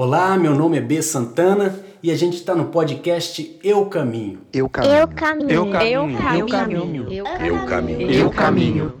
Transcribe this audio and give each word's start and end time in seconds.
Olá, 0.00 0.38
meu 0.38 0.54
nome 0.54 0.78
é 0.78 0.80
B 0.80 1.02
Santana 1.02 1.76
e 2.00 2.12
a 2.12 2.16
gente 2.16 2.34
está 2.34 2.54
no 2.54 2.66
podcast 2.66 3.58
Eu 3.64 3.86
Caminho. 3.86 4.38
Eu 4.52 4.68
caminho. 4.68 4.94
Eu 4.94 5.08
caminho. 5.08 5.50
Eu 5.50 5.72
caminho. 5.72 6.18
Eu 6.30 6.46
caminho. 6.46 7.12
Eu 7.12 7.66
caminho. 7.66 8.10
Eu 8.12 8.30
caminho. 8.30 8.92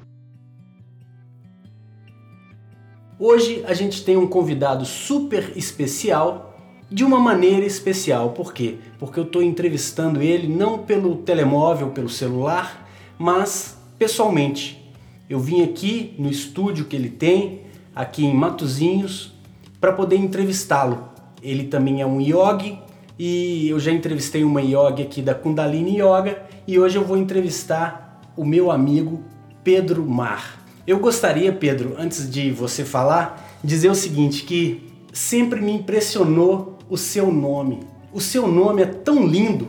Hoje 3.16 3.62
a 3.64 3.74
gente 3.74 4.04
tem 4.04 4.16
um 4.16 4.26
convidado 4.26 4.84
super 4.84 5.52
especial 5.54 6.58
de 6.90 7.04
uma 7.04 7.20
maneira 7.20 7.64
especial. 7.64 8.30
Por 8.30 8.52
quê? 8.52 8.78
Porque 8.98 9.20
eu 9.20 9.24
estou 9.24 9.40
entrevistando 9.40 10.20
ele 10.20 10.48
não 10.48 10.78
pelo 10.78 11.18
telemóvel, 11.18 11.90
pelo 11.90 12.08
celular, 12.08 12.90
mas 13.16 13.78
pessoalmente. 13.96 14.92
Eu 15.30 15.38
vim 15.38 15.62
aqui 15.62 16.16
no 16.18 16.28
estúdio 16.28 16.86
que 16.86 16.96
ele 16.96 17.08
tem, 17.08 17.60
aqui 17.94 18.26
em 18.26 18.34
Matozinhos, 18.34 19.37
para 19.80 19.92
poder 19.92 20.16
entrevistá-lo. 20.16 21.08
Ele 21.42 21.64
também 21.64 22.00
é 22.00 22.06
um 22.06 22.20
yogi 22.20 22.78
e 23.18 23.68
eu 23.68 23.78
já 23.78 23.90
entrevistei 23.90 24.44
uma 24.44 24.60
yogi 24.60 25.02
aqui 25.02 25.22
da 25.22 25.34
Kundalini 25.34 26.00
Yoga 26.00 26.42
e 26.66 26.78
hoje 26.78 26.96
eu 26.96 27.04
vou 27.04 27.16
entrevistar 27.16 28.20
o 28.36 28.44
meu 28.44 28.70
amigo 28.70 29.22
Pedro 29.62 30.04
Mar. 30.04 30.64
Eu 30.86 30.98
gostaria, 30.98 31.52
Pedro, 31.52 31.94
antes 31.98 32.30
de 32.30 32.50
você 32.50 32.84
falar, 32.84 33.58
dizer 33.62 33.90
o 33.90 33.94
seguinte 33.94 34.44
que 34.44 34.90
sempre 35.12 35.60
me 35.60 35.72
impressionou 35.72 36.78
o 36.88 36.96
seu 36.96 37.30
nome. 37.30 37.80
O 38.12 38.20
seu 38.20 38.48
nome 38.48 38.82
é 38.82 38.86
tão 38.86 39.26
lindo 39.26 39.68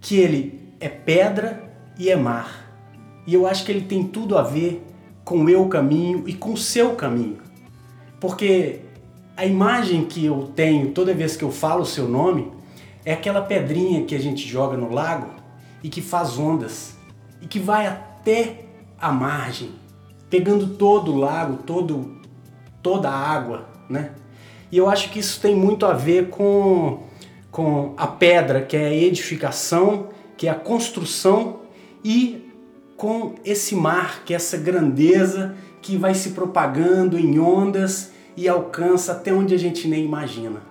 que 0.00 0.16
ele 0.16 0.60
é 0.78 0.88
pedra 0.88 1.70
e 1.98 2.10
é 2.10 2.16
mar. 2.16 2.72
E 3.26 3.34
eu 3.34 3.46
acho 3.46 3.64
que 3.64 3.72
ele 3.72 3.82
tem 3.82 4.04
tudo 4.04 4.36
a 4.36 4.42
ver 4.42 4.84
com 5.24 5.36
o 5.36 5.44
meu 5.44 5.66
caminho 5.68 6.24
e 6.26 6.34
com 6.34 6.52
o 6.52 6.56
seu 6.56 6.94
caminho. 6.94 7.38
Porque 8.18 8.80
a 9.40 9.46
imagem 9.46 10.04
que 10.04 10.26
eu 10.26 10.52
tenho 10.54 10.90
toda 10.90 11.14
vez 11.14 11.34
que 11.34 11.42
eu 11.42 11.50
falo 11.50 11.80
o 11.80 11.86
seu 11.86 12.06
nome 12.06 12.52
é 13.06 13.14
aquela 13.14 13.40
pedrinha 13.40 14.04
que 14.04 14.14
a 14.14 14.18
gente 14.18 14.46
joga 14.46 14.76
no 14.76 14.92
lago 14.92 15.30
e 15.82 15.88
que 15.88 16.02
faz 16.02 16.36
ondas 16.36 16.94
e 17.40 17.46
que 17.46 17.58
vai 17.58 17.86
até 17.86 18.66
a 19.00 19.10
margem, 19.10 19.70
pegando 20.28 20.74
todo 20.74 21.14
o 21.14 21.16
lago, 21.16 21.62
todo, 21.62 22.20
toda 22.82 23.08
a 23.08 23.16
água, 23.16 23.66
né? 23.88 24.10
E 24.70 24.76
eu 24.76 24.90
acho 24.90 25.08
que 25.08 25.18
isso 25.18 25.40
tem 25.40 25.56
muito 25.56 25.86
a 25.86 25.94
ver 25.94 26.28
com, 26.28 27.04
com 27.50 27.94
a 27.96 28.06
pedra, 28.06 28.60
que 28.60 28.76
é 28.76 28.88
a 28.88 28.94
edificação, 28.94 30.08
que 30.36 30.48
é 30.48 30.50
a 30.50 30.54
construção, 30.54 31.60
e 32.04 32.46
com 32.94 33.36
esse 33.42 33.74
mar, 33.74 34.22
que 34.22 34.34
é 34.34 34.36
essa 34.36 34.58
grandeza 34.58 35.56
que 35.80 35.96
vai 35.96 36.12
se 36.12 36.32
propagando 36.32 37.18
em 37.18 37.38
ondas 37.38 38.12
e 38.40 38.48
alcança 38.48 39.12
até 39.12 39.34
onde 39.34 39.54
a 39.54 39.58
gente 39.58 39.86
nem 39.86 40.02
imagina. 40.02 40.62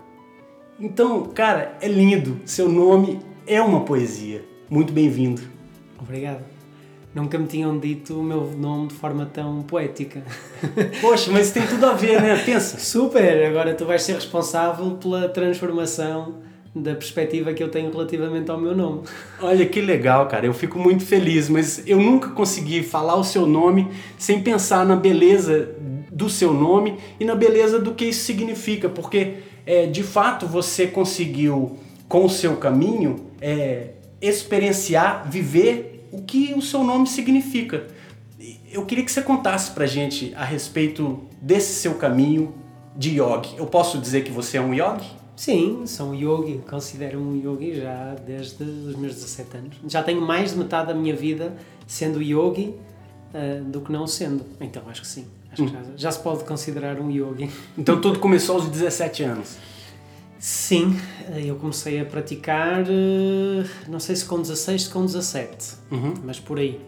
Então, 0.79 1.23
cara, 1.25 1.77
é 1.79 1.87
lindo. 1.87 2.39
Seu 2.43 2.67
nome 2.67 3.19
é 3.45 3.61
uma 3.61 3.81
poesia. 3.81 4.43
Muito 4.67 4.91
bem-vindo. 4.91 5.43
Obrigado. 6.01 6.43
Nunca 7.13 7.37
me 7.37 7.45
tinham 7.45 7.77
dito 7.77 8.19
o 8.19 8.23
meu 8.23 8.49
nome 8.57 8.87
de 8.87 8.95
forma 8.95 9.23
tão 9.27 9.61
poética. 9.61 10.23
Poxa, 10.99 11.31
mas 11.31 11.51
tem 11.51 11.61
tudo 11.67 11.85
a 11.85 11.93
ver, 11.93 12.19
né? 12.19 12.41
Pensa. 12.43 12.79
Super! 12.79 13.45
Agora 13.45 13.75
tu 13.75 13.85
vais 13.85 14.01
ser 14.01 14.13
responsável 14.13 14.97
pela 14.97 15.29
transformação 15.29 16.37
da 16.73 16.95
perspectiva 16.95 17.53
que 17.53 17.61
eu 17.61 17.69
tenho 17.69 17.91
relativamente 17.91 18.49
ao 18.49 18.59
meu 18.59 18.75
nome. 18.75 19.01
Olha 19.39 19.65
que 19.67 19.79
legal, 19.79 20.27
cara. 20.27 20.43
Eu 20.43 20.55
fico 20.55 20.79
muito 20.79 21.05
feliz, 21.05 21.47
mas 21.49 21.83
eu 21.85 21.99
nunca 21.99 22.29
consegui 22.29 22.81
falar 22.81 23.15
o 23.15 23.23
seu 23.23 23.45
nome 23.45 23.91
sem 24.17 24.41
pensar 24.41 24.83
na 24.87 24.95
beleza 24.95 25.75
do 26.19 26.29
seu 26.29 26.53
nome 26.53 26.97
e 27.17 27.23
na 27.23 27.33
beleza 27.33 27.79
do 27.79 27.95
que 27.95 28.03
isso 28.03 28.25
significa, 28.25 28.89
porque 28.89 29.37
é, 29.65 29.85
de 29.85 30.03
fato 30.03 30.45
você 30.45 30.85
conseguiu, 30.85 31.79
com 32.09 32.25
o 32.25 32.29
seu 32.29 32.57
caminho, 32.57 33.27
é, 33.39 33.91
experienciar, 34.21 35.29
viver 35.29 36.07
o 36.11 36.21
que 36.21 36.53
o 36.53 36.61
seu 36.61 36.83
nome 36.83 37.07
significa. 37.07 37.87
Eu 38.69 38.85
queria 38.85 39.05
que 39.05 39.11
você 39.11 39.21
contasse 39.21 39.71
pra 39.71 39.85
gente 39.85 40.33
a 40.35 40.43
respeito 40.43 41.21
desse 41.41 41.73
seu 41.73 41.95
caminho 41.95 42.53
de 42.97 43.11
yogi. 43.21 43.55
Eu 43.57 43.67
posso 43.67 43.97
dizer 43.97 44.23
que 44.23 44.31
você 44.31 44.57
é 44.57 44.61
um 44.61 44.73
yogi? 44.73 45.09
Sim, 45.37 45.85
sou 45.85 46.09
um 46.09 46.13
yogi, 46.13 46.61
considero-me 46.69 47.25
um 47.25 47.53
yogi 47.53 47.79
já 47.79 48.15
desde 48.25 48.61
os 48.61 48.95
meus 48.97 49.15
17 49.15 49.57
anos. 49.57 49.77
Já 49.87 50.03
tenho 50.03 50.21
mais 50.21 50.51
de 50.51 50.57
metade 50.57 50.87
da 50.87 50.93
minha 50.93 51.15
vida 51.15 51.55
sendo 51.87 52.21
yogi 52.21 52.75
uh, 53.33 53.63
do 53.63 53.79
que 53.79 53.91
não 53.91 54.05
sendo. 54.05 54.43
Então 54.59 54.83
acho 54.89 55.01
que 55.01 55.07
sim. 55.07 55.25
Acho 55.51 55.65
que 55.65 55.71
já, 55.71 55.81
já 55.95 56.11
se 56.11 56.19
pode 56.21 56.43
considerar 56.43 56.99
um 56.99 57.09
yogi. 57.09 57.49
Então 57.77 57.99
tudo 57.99 58.19
começou 58.19 58.55
aos 58.57 58.67
17 58.69 59.23
anos. 59.23 59.57
Sim, 60.37 60.97
eu 61.45 61.55
comecei 61.57 61.99
a 61.99 62.05
praticar, 62.05 62.83
eh, 62.83 63.65
não 63.89 63.99
sei 63.99 64.15
se 64.15 64.23
com 64.23 64.39
16, 64.41 64.83
se 64.83 64.89
com 64.89 65.05
17, 65.05 65.75
Uhum. 65.91 66.13
mas 66.23 66.39
por 66.39 66.57
aí. 66.59 66.79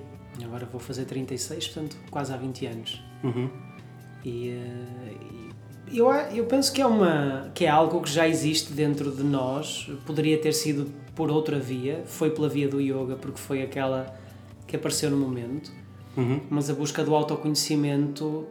Agora 0.43 0.65
vou 0.71 0.79
fazer 0.79 1.03
36, 1.05 1.67
portanto 1.67 1.97
quase 2.09 2.31
há 2.33 2.37
20 2.37 2.65
anos. 2.65 3.03
Uhum. 3.23 3.49
E, 4.23 4.49
eh, 4.49 5.13
e 5.91 5.97
eu, 5.97 6.09
eu 6.09 6.45
penso 6.45 6.71
que 6.71 6.81
é, 6.81 6.85
uma, 6.85 7.51
que 7.53 7.65
é 7.65 7.69
algo 7.69 8.01
que 8.01 8.09
já 8.09 8.25
existe 8.25 8.71
dentro 8.71 9.11
de 9.11 9.23
nós, 9.23 9.91
poderia 10.05 10.37
ter 10.37 10.53
sido 10.53 10.89
por 11.13 11.29
outra 11.29 11.59
via, 11.59 12.03
foi 12.05 12.29
pela 12.29 12.47
via 12.47 12.69
do 12.69 12.79
yoga, 12.79 13.17
porque 13.17 13.37
foi 13.39 13.61
aquela 13.61 14.15
que 14.65 14.77
apareceu 14.77 15.11
no 15.11 15.17
momento, 15.17 15.69
Uhum. 16.17 16.41
mas 16.49 16.69
a 16.69 16.73
busca 16.73 17.03
do 17.03 17.15
autoconhecimento, 17.15 18.45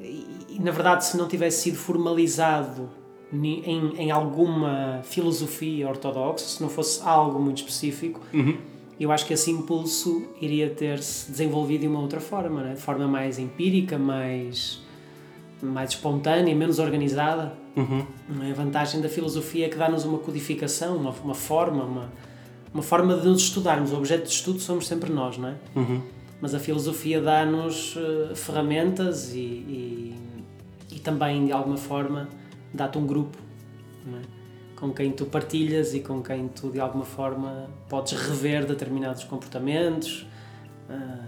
e, 0.00 0.58
na 0.60 0.70
verdade, 0.70 1.04
se 1.06 1.16
não 1.16 1.26
tivesse 1.26 1.62
sido 1.62 1.76
formalizado 1.76 2.90
em, 3.32 3.94
em 3.96 4.10
alguma 4.10 5.00
filosofia 5.02 5.88
ortodoxa, 5.88 6.44
se 6.46 6.62
não 6.62 6.68
fosse 6.68 7.00
algo 7.02 7.38
muito 7.40 7.58
específico, 7.58 8.20
Uhum. 8.32 8.56
eu 9.00 9.10
acho 9.10 9.26
que 9.26 9.32
esse 9.34 9.50
impulso 9.50 10.26
iria 10.40 10.70
ter-se 10.70 11.30
desenvolvido 11.30 11.80
de 11.82 11.88
uma 11.88 12.00
outra 12.00 12.20
forma, 12.20 12.62
né? 12.62 12.74
de 12.74 12.80
forma 12.80 13.08
mais 13.08 13.38
empírica, 13.38 13.98
mais, 13.98 14.80
mais 15.62 15.90
espontânea, 15.90 16.54
menos 16.54 16.78
organizada. 16.78 17.54
Uhum. 17.76 18.04
É? 18.46 18.50
A 18.50 18.54
vantagem 18.54 19.00
da 19.00 19.08
filosofia 19.08 19.66
é 19.66 19.68
que 19.68 19.76
dá-nos 19.76 20.04
uma 20.04 20.18
codificação, 20.18 20.96
uma, 20.96 21.10
uma 21.24 21.34
forma, 21.34 21.82
uma, 21.82 22.12
uma 22.72 22.82
forma 22.82 23.16
de 23.16 23.26
nos 23.26 23.42
estudarmos. 23.42 23.90
O 23.92 23.96
objeto 23.96 24.24
de 24.24 24.30
estudo 24.32 24.60
somos 24.60 24.86
sempre 24.86 25.10
nós, 25.12 25.38
não 25.38 25.48
é? 25.48 25.54
Uhum. 25.74 26.00
Mas 26.44 26.54
a 26.54 26.58
filosofia 26.58 27.22
dá-nos 27.22 27.96
eh, 27.96 28.34
ferramentas 28.34 29.32
e, 29.34 29.38
e, 29.38 30.14
e 30.92 30.98
também, 30.98 31.46
de 31.46 31.52
alguma 31.52 31.78
forma, 31.78 32.28
dá-te 32.70 32.98
um 32.98 33.06
grupo 33.06 33.38
é? 34.12 34.20
com 34.76 34.92
quem 34.92 35.10
tu 35.10 35.24
partilhas 35.24 35.94
e 35.94 36.00
com 36.00 36.22
quem 36.22 36.48
tu, 36.48 36.68
de 36.68 36.78
alguma 36.78 37.06
forma, 37.06 37.70
podes 37.88 38.12
rever 38.12 38.66
determinados 38.66 39.24
comportamentos. 39.24 40.26
Ah, 40.90 41.18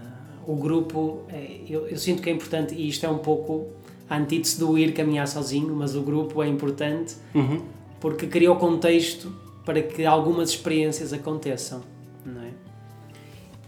o 0.45 0.55
grupo, 0.55 1.23
é- 1.29 1.61
eu, 1.67 1.87
eu 1.87 1.97
sinto 1.97 2.21
que 2.21 2.29
é 2.29 2.33
importante, 2.33 2.75
e 2.75 2.87
isto 2.87 3.03
é 3.03 3.09
um 3.09 3.17
pouco 3.17 3.69
a 4.07 4.17
antítese 4.19 4.59
do 4.59 4.77
ir 4.77 4.93
caminhar 4.93 5.27
sozinho, 5.27 5.75
mas 5.75 5.95
o 5.95 6.03
grupo 6.03 6.43
é 6.43 6.47
importante 6.47 7.15
Uhum. 7.33 7.63
porque 7.99 8.27
cria 8.27 8.51
o 8.51 8.55
contexto 8.57 9.33
para 9.65 9.81
que 9.81 10.05
algumas 10.05 10.51
experiências 10.51 11.11
aconteçam, 11.11 11.81
não 12.23 12.43
é? 12.43 12.51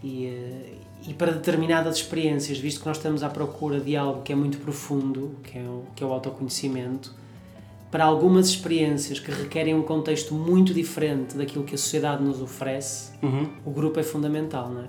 E, 0.04 0.26
eh, 0.26 0.74
e 1.06 1.14
para 1.14 1.32
determinadas 1.32 1.96
experiências, 1.96 2.58
visto 2.58 2.80
que 2.80 2.86
nós 2.86 2.96
estamos 2.96 3.22
à 3.22 3.28
procura 3.28 3.80
de 3.80 3.96
algo 3.96 4.22
que 4.22 4.32
é 4.32 4.36
muito 4.36 4.58
profundo, 4.58 5.36
que 5.42 5.58
é 5.58 5.62
o, 5.62 5.84
que 5.96 6.04
é 6.04 6.06
o 6.06 6.12
autoconhecimento, 6.12 7.14
para 7.90 8.04
algumas 8.04 8.48
experiências 8.48 9.18
que 9.18 9.30
requerem 9.30 9.74
um 9.74 9.82
contexto 9.82 10.32
muito 10.34 10.72
diferente 10.72 11.36
daquilo 11.36 11.64
que 11.64 11.74
a 11.74 11.78
sociedade 11.78 12.22
nos 12.22 12.40
oferece, 12.40 13.10
Uhum. 13.22 13.48
o 13.64 13.70
grupo 13.70 13.98
é 13.98 14.02
fundamental, 14.02 14.70
não 14.70 14.82
é? 14.82 14.86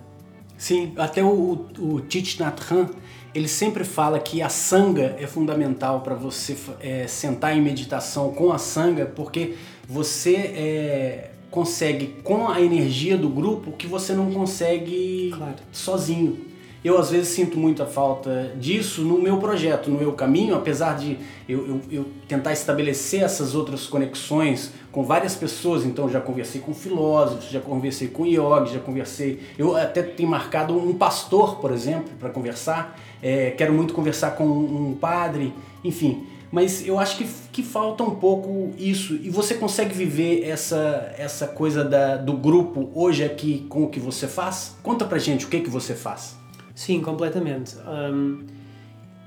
Sim, 0.58 0.94
até 0.96 1.24
o, 1.24 1.66
o 1.80 2.02
Thich 2.02 2.40
Nhat 2.40 2.62
Hanh, 2.72 2.90
ele 3.34 3.48
sempre 3.48 3.84
fala 3.84 4.20
que 4.20 4.42
a 4.44 4.50
sanga 4.50 5.16
é 5.18 5.26
fundamental 5.26 6.02
para 6.02 6.14
você 6.14 6.56
é, 6.80 7.08
sentar 7.08 7.58
em 7.58 7.62
meditação 7.62 8.32
com 8.32 8.52
a 8.52 8.60
sanga, 8.60 9.08
porque 9.08 9.56
você 9.88 10.36
é, 10.36 11.32
consegue 11.52 12.16
com 12.24 12.48
a 12.48 12.62
energia 12.62 13.18
do 13.18 13.30
grupo 13.30 13.74
que 13.74 13.86
você 13.86 14.14
não 14.14 14.32
consegue 14.32 15.32
Claro. 15.38 15.56
sozinho. 15.72 16.50
Eu 16.84 16.98
às 16.98 17.12
vezes 17.12 17.28
sinto 17.28 17.60
muita 17.60 17.86
falta 17.86 18.54
disso 18.60 19.04
no 19.04 19.22
meu 19.22 19.38
projeto, 19.38 19.92
no 19.92 20.00
meu 20.00 20.14
caminho, 20.14 20.56
apesar 20.56 20.98
de 20.98 21.16
eu, 21.48 21.68
eu- 21.68 21.82
eu 21.92 22.06
tentar 22.28 22.54
estabelecer 22.54 23.22
essas 23.22 23.54
outras 23.54 23.86
conexões 23.86 24.72
com 24.92 25.04
várias 25.04 25.36
pessoas. 25.36 25.86
Então 25.86 26.10
já 26.10 26.20
conversei 26.20 26.60
com 26.60 26.74
filósofos, 26.74 27.52
já 27.52 27.60
conversei 27.60 28.08
com 28.08 28.26
yogis, 28.26 28.74
já 28.74 28.80
conversei. 28.80 29.40
Eu 29.60 29.76
até 29.76 30.02
tenho 30.02 30.28
marcado 30.28 30.76
um 30.76 30.96
pastor, 30.96 31.58
por 31.58 31.72
exemplo, 31.72 32.10
para 32.20 32.30
conversar. 32.32 33.00
É, 33.22 33.52
quero 33.52 33.72
muito 33.74 33.94
conversar 33.94 34.32
com 34.32 34.44
um 34.46 34.98
padre, 35.00 35.54
enfim. 35.84 36.24
Mas 36.52 36.86
eu 36.86 37.00
acho 37.00 37.18
que, 37.18 37.26
que 37.52 37.64
falta 37.64 38.04
um 38.04 38.16
pouco 38.16 38.74
isso. 38.78 39.16
E 39.16 39.30
você 39.30 39.54
consegue 39.54 39.94
viver 39.94 40.44
essa, 40.44 41.14
essa 41.18 41.48
coisa 41.48 41.84
da, 41.84 42.18
do 42.18 42.34
grupo 42.34 42.92
hoje 42.94 43.24
aqui 43.24 43.66
com 43.70 43.84
o 43.84 43.90
que 43.90 44.00
você 44.00 44.28
faz? 44.28 44.76
Conta 44.84 45.06
pra 45.06 45.18
gente 45.18 45.46
o 45.46 45.48
que, 45.48 45.62
que 45.62 45.70
você 45.70 45.96
faz. 45.96 46.36
Sim, 46.76 47.02
completamente. 47.02 47.76
Hum, 47.88 48.46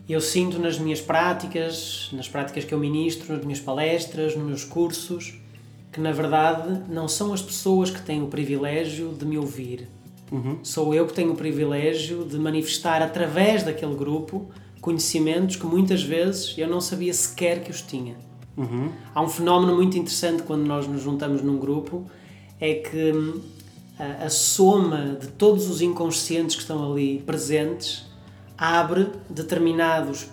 Eu 0.06 0.20
sinto 0.20 0.58
nas 0.58 0.78
minhas 0.78 1.00
práticas, 1.00 2.10
nas 2.12 2.28
práticas 2.28 2.62
que 2.64 2.74
eu 2.74 2.78
ministro, 2.78 3.34
nas 3.34 3.42
minhas 3.42 3.60
palestras, 3.60 4.36
nos 4.36 4.46
meus 4.46 4.64
cursos, 4.64 5.34
que 5.90 5.98
na 6.00 6.12
verdade 6.12 6.82
não 6.90 7.08
são 7.08 7.32
as 7.32 7.40
pessoas 7.40 7.90
que 7.90 8.02
têm 8.02 8.22
o 8.22 8.26
privilégio 8.26 9.14
de 9.18 9.24
me 9.24 9.38
ouvir. 9.38 9.88
Uhum. 10.30 10.58
Sou 10.62 10.92
eu 10.94 11.06
que 11.06 11.14
tenho 11.14 11.32
o 11.32 11.36
privilégio 11.36 12.24
de 12.24 12.38
manifestar 12.38 13.00
através 13.00 13.62
daquele 13.62 13.94
grupo 13.94 14.50
conhecimentos 14.84 15.56
que 15.56 15.64
muitas 15.64 16.02
vezes 16.02 16.54
eu 16.58 16.68
não 16.68 16.78
sabia 16.78 17.14
sequer 17.14 17.64
que 17.64 17.70
os 17.70 17.80
tinha. 17.80 18.16
Uhum. 18.54 18.92
Há 19.14 19.22
um 19.22 19.28
fenómeno 19.30 19.74
muito 19.74 19.96
interessante 19.96 20.42
quando 20.42 20.66
nós 20.66 20.86
nos 20.86 21.00
juntamos 21.00 21.40
num 21.40 21.56
grupo, 21.58 22.04
é 22.60 22.74
que 22.74 23.12
hum, 23.12 23.40
a, 23.98 24.26
a 24.26 24.28
soma 24.28 25.16
de 25.18 25.28
todos 25.28 25.70
os 25.70 25.80
inconscientes 25.80 26.54
que 26.54 26.60
estão 26.60 26.92
ali 26.92 27.22
presentes 27.24 28.04
abre 28.58 29.08
determinados 29.30 30.28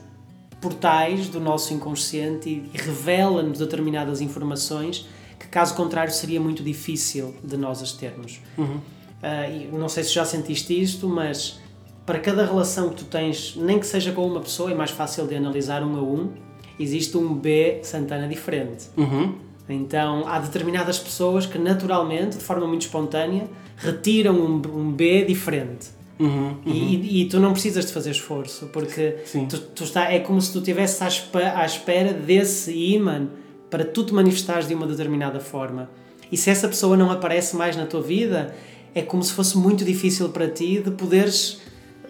portais 0.60 1.30
do 1.30 1.40
nosso 1.40 1.74
inconsciente 1.74 2.50
e, 2.50 2.70
e 2.74 2.78
revela-nos 2.78 3.58
determinadas 3.58 4.20
informações 4.20 5.08
que, 5.40 5.48
caso 5.48 5.76
contrário, 5.76 6.12
seria 6.12 6.42
muito 6.42 6.62
difícil 6.62 7.34
de 7.42 7.56
nós 7.56 7.82
as 7.82 7.94
termos. 7.94 8.42
Uhum. 8.58 8.82
Uh, 9.24 9.78
não 9.80 9.88
sei 9.88 10.04
se 10.04 10.14
já 10.14 10.26
sentiste 10.26 10.78
isto, 10.78 11.08
mas 11.08 11.61
para 12.06 12.20
cada 12.20 12.46
relação 12.46 12.90
que 12.90 12.96
tu 12.96 13.06
tens, 13.06 13.56
nem 13.56 13.80
que 13.80 13.86
seja 13.86 14.12
com 14.12 14.26
uma 14.26 14.40
pessoa, 14.40 14.72
é 14.72 14.76
mais 14.76 14.92
fácil 14.92 15.28
de 15.28 15.36
analisar 15.36 15.84
um 15.84 15.98
a 15.98 16.02
um, 16.02 16.32
existe 16.80 17.16
um 17.18 17.34
B 17.34 17.80
Santana 17.84 18.28
diferente. 18.28 18.86
Uhum. 18.98 19.36
Então 19.70 20.28
há 20.28 20.40
determinadas 20.40 21.00
pessoas 21.00 21.46
que 21.46 21.58
naturalmente, 21.58 22.38
de 22.38 22.44
forma 22.44 22.68
muito 22.68 22.82
espontânea, 22.82 23.48
retiram 23.78 24.36
um, 24.36 24.62
um 24.76 24.92
B 24.92 25.24
diferente. 25.26 25.90
Uhum, 26.20 26.56
uhum. 26.66 26.74
E, 26.74 27.24
e, 27.24 27.26
tu 27.26 27.40
não 27.40 27.52
precisas 27.52 27.84
de 27.86 27.92
fazer 27.92 28.12
esforço, 28.12 28.68
porque 28.68 29.18
tu, 29.50 29.58
tu 29.58 29.84
está, 29.84 30.12
é 30.12 30.20
como 30.20 30.40
se 30.40 30.54
tu 30.54 30.60
estivesse 30.60 31.04
à, 31.04 31.66
espera 31.66 32.14
desse 32.14 32.72
imã 32.72 33.28
para 33.72 33.84
tu 33.84 34.04
te 34.04 34.14
manifestares 34.14 34.68
de 34.68 34.76
uma 34.76 34.86
determinada 34.86 35.40
forma. 35.40 35.90
E 36.32 36.38
se 36.38 36.52
essa 36.52 36.68
pessoa 36.68 36.96
não 36.96 37.10
aparece 37.10 37.56
mais 37.56 37.76
na 37.76 37.88
tua 37.88 38.04
vida, 38.04 38.54
é 38.94 39.02
como 39.02 39.24
se 39.24 39.34
fosse 39.34 39.58
muito 39.58 39.84
difícil 39.84 40.30
para 40.30 40.48
ti 40.48 40.80
de 40.80 40.92
poderes 40.92 41.60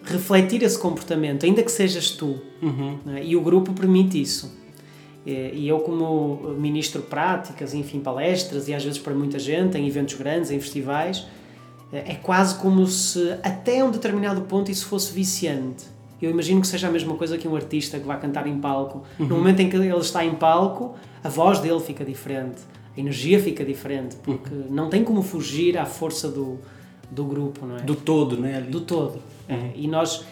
refletir 0.04 0.62
esse 0.62 0.78
comportamento, 0.78 1.44
ainda 1.44 1.62
que 1.62 1.70
sejas 1.70 2.10
tu. 2.10 2.40
Uhum. 2.60 2.98
É? 3.14 3.24
E 3.24 3.36
o 3.36 3.40
grupo 3.40 3.72
permite 3.72 4.20
isso. 4.20 4.60
E 5.24 5.68
eu, 5.68 5.78
como 5.78 6.54
ministro 6.58 7.02
práticas, 7.02 7.74
enfim, 7.74 8.00
palestras, 8.00 8.66
e 8.68 8.74
às 8.74 8.82
vezes 8.82 8.98
para 8.98 9.14
muita 9.14 9.38
gente, 9.38 9.78
em 9.78 9.86
eventos 9.86 10.14
grandes, 10.14 10.50
em 10.50 10.58
festivais, 10.58 11.24
é 11.92 12.14
quase 12.14 12.56
como 12.56 12.86
se 12.86 13.30
até 13.42 13.84
um 13.84 13.90
determinado 13.90 14.40
ponto 14.42 14.70
isso 14.70 14.86
fosse 14.86 15.12
viciante. 15.12 15.84
Eu 16.20 16.30
imagino 16.30 16.60
que 16.60 16.66
seja 16.66 16.88
a 16.88 16.90
mesma 16.90 17.14
coisa 17.14 17.36
que 17.36 17.46
um 17.46 17.54
artista 17.54 17.98
que 17.98 18.06
vai 18.06 18.18
cantar 18.18 18.46
em 18.46 18.58
palco. 18.58 19.02
Uhum. 19.18 19.26
No 19.26 19.36
momento 19.36 19.60
em 19.60 19.68
que 19.68 19.76
ele 19.76 19.94
está 19.96 20.24
em 20.24 20.34
palco, 20.34 20.94
a 21.22 21.28
voz 21.28 21.58
dele 21.60 21.80
fica 21.80 22.04
diferente, 22.04 22.62
a 22.96 23.00
energia 23.00 23.40
fica 23.40 23.64
diferente, 23.64 24.16
porque 24.22 24.52
uhum. 24.52 24.66
não 24.70 24.88
tem 24.88 25.04
como 25.04 25.22
fugir 25.22 25.76
à 25.76 25.84
força 25.84 26.28
do, 26.28 26.58
do 27.12 27.24
grupo, 27.24 27.66
não 27.66 27.76
é? 27.76 27.80
Do 27.82 27.94
todo, 27.94 28.38
não 28.38 28.48
é? 28.48 28.60
Do 28.60 28.80
todo. 28.80 29.20
Uhum. 29.48 29.72
E 29.74 29.86
nós, 29.86 30.24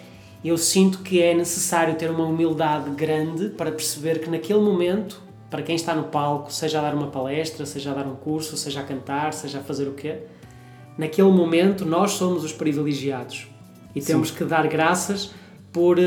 eu 0.43 0.57
sinto 0.57 1.01
que 1.01 1.23
é 1.23 1.35
necessário 1.35 1.95
ter 1.95 2.11
uma 2.11 2.25
humildade 2.25 2.91
grande 2.91 3.51
para 3.51 3.71
perceber 3.71 4.21
que 4.21 4.31
naquele 4.31 4.61
momento, 4.61 5.23
para 5.51 5.63
quem 5.63 5.77
está 5.77 5.95
no 5.95 6.05
palco, 6.05 6.53
seja 6.53 6.79
a 6.79 6.83
dar 6.83 6.95
uma 6.95 7.09
palestra, 7.09 7.67
seja 7.67 7.91
a 7.91 7.95
dar 7.95 8.07
um 8.07 8.17
curso, 8.17 8.57
seja 8.57 8.81
a 8.81 8.83
cantar, 8.83 9.35
seja 9.35 9.59
a 9.59 9.63
fazer 9.63 9.87
o 9.89 9.93
quê, 9.93 10.21
naquele 10.97 11.31
momento 11.31 11.85
nós 11.85 12.13
somos 12.13 12.45
os 12.45 12.53
privilegiados 12.53 13.47
e 13.95 14.01
temos 14.01 14.29
Sim. 14.31 14.37
que 14.37 14.45
dar 14.45 14.67
graças 14.67 15.33
por 15.71 15.99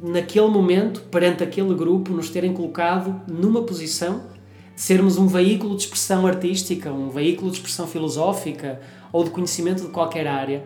naquele 0.00 0.48
momento 0.48 1.00
perante 1.10 1.42
aquele 1.42 1.74
grupo 1.74 2.12
nos 2.12 2.30
terem 2.30 2.52
colocado 2.52 3.20
numa 3.28 3.62
posição 3.62 4.31
sermos 4.74 5.16
um 5.16 5.26
veículo 5.26 5.76
de 5.76 5.82
expressão 5.82 6.26
artística, 6.26 6.92
um 6.92 7.10
veículo 7.10 7.50
de 7.50 7.56
expressão 7.56 7.86
filosófica 7.86 8.80
ou 9.12 9.24
de 9.24 9.30
conhecimento 9.30 9.82
de 9.82 9.88
qualquer 9.88 10.26
área 10.26 10.64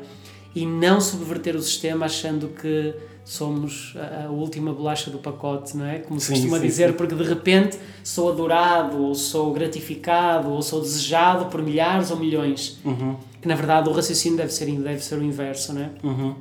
e 0.55 0.65
não 0.65 1.01
subverter 1.01 1.55
o 1.55 1.61
sistema 1.61 2.07
achando 2.07 2.49
que 2.49 2.95
somos 3.27 3.95
a, 4.25 4.31
última 4.31 4.73
bolacha 4.73 5.11
do 5.11 5.19
pacote, 5.19 5.77
não 5.77 5.85
é? 5.85 5.99
Como 5.99 6.21
se 6.21 6.29
sim, 6.29 6.33
costuma 6.35 6.59
sim, 6.59 6.67
dizer, 6.67 6.91
sim. 6.91 6.97
porque 6.97 7.15
de 7.15 7.25
repente 7.25 7.77
sou 8.03 8.31
adorado, 8.31 9.03
ou 9.03 9.15
sou 9.15 9.53
gratificado, 9.53 10.49
ou 10.49 10.63
sou 10.63 10.81
desejado 10.81 11.47
por 11.47 11.61
milhares 11.61 12.11
ou 12.13 12.17
milhões. 12.17 12.79
Uhum. 12.85 13.17
Que 13.43 13.49
na 13.49 13.57
verdade 13.57 13.89
o 13.89 13.93
raciocínio 13.93 14.39
deve 14.39 14.53
ser, 14.53 14.71
deve 14.71 15.01
ser 15.01 15.19
o 15.19 15.25
inverso, 15.25 15.75
não 15.75 15.83
é? 15.83 15.91
Uhum. 16.05 16.35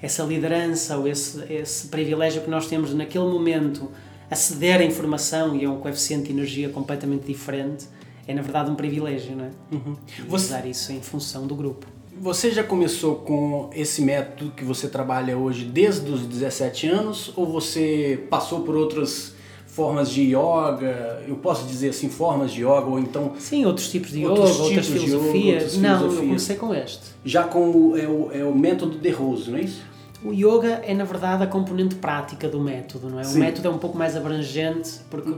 Essa 0.00 0.22
liderança 0.22 0.96
ou 0.98 1.08
esse, 1.08 1.42
esse 1.50 1.88
privilégio 1.88 2.42
que 2.42 2.50
nós 2.50 2.66
temos 2.66 2.94
naquele 2.94 3.24
momento 3.24 3.90
aceder 4.30 4.80
à 4.80 4.84
informação 4.84 5.56
e 5.56 5.64
a 5.64 5.70
um 5.70 5.78
coeficiente 5.78 6.26
de 6.26 6.32
energia 6.32 6.68
completamente 6.68 7.26
diferente 7.26 7.86
é 8.26 8.34
na 8.34 8.42
verdade 8.42 8.70
um 8.70 8.74
privilégio, 8.74 9.34
não 9.34 9.44
é? 9.46 9.50
Uhum. 9.72 9.96
Você... 10.28 10.46
Usar 10.46 10.66
isso 10.66 10.92
em 10.92 11.00
função 11.00 11.46
do 11.46 11.54
grupo. 11.54 11.86
Você 12.20 12.50
já 12.50 12.64
começou 12.64 13.16
com 13.16 13.70
esse 13.72 14.02
método 14.02 14.50
que 14.50 14.64
você 14.64 14.88
trabalha 14.88 15.38
hoje 15.38 15.64
desde 15.64 16.10
os 16.10 16.26
17 16.26 16.88
anos 16.88 17.32
ou 17.36 17.46
você 17.46 18.26
passou 18.28 18.60
por 18.60 18.76
outras 18.76 19.34
formas 19.66 20.10
de 20.10 20.22
yoga? 20.22 21.22
Eu 21.28 21.36
posso 21.36 21.64
dizer 21.64 21.90
assim, 21.90 22.08
formas 22.08 22.50
de 22.50 22.62
yoga 22.62 22.86
ou 22.86 22.98
então. 22.98 23.34
Sim, 23.38 23.64
outros 23.64 23.88
tipos 23.88 24.10
de 24.10 24.24
yoga, 24.24 24.32
outras 24.32 24.88
filosofias. 24.88 25.76
Yoga, 25.76 25.88
não, 25.88 26.06
eu 26.06 26.16
comecei 26.16 26.56
com 26.56 26.74
este. 26.74 27.02
Já 27.24 27.44
com 27.44 27.70
o, 27.70 27.96
é 27.96 28.08
o, 28.08 28.30
é 28.32 28.44
o 28.44 28.54
método 28.54 28.98
de 28.98 29.10
Rose, 29.10 29.48
não 29.48 29.58
é 29.58 29.62
isso? 29.62 29.80
O 30.22 30.32
yoga 30.32 30.82
é, 30.84 30.92
na 30.94 31.04
verdade, 31.04 31.44
a 31.44 31.46
componente 31.46 31.94
prática 31.94 32.48
do 32.48 32.60
método, 32.60 33.08
não 33.08 33.20
é? 33.20 33.24
Sim. 33.24 33.36
O 33.36 33.40
método 33.40 33.68
é 33.68 33.70
um 33.70 33.78
pouco 33.78 33.96
mais 33.96 34.16
abrangente, 34.16 35.00
porque 35.08 35.32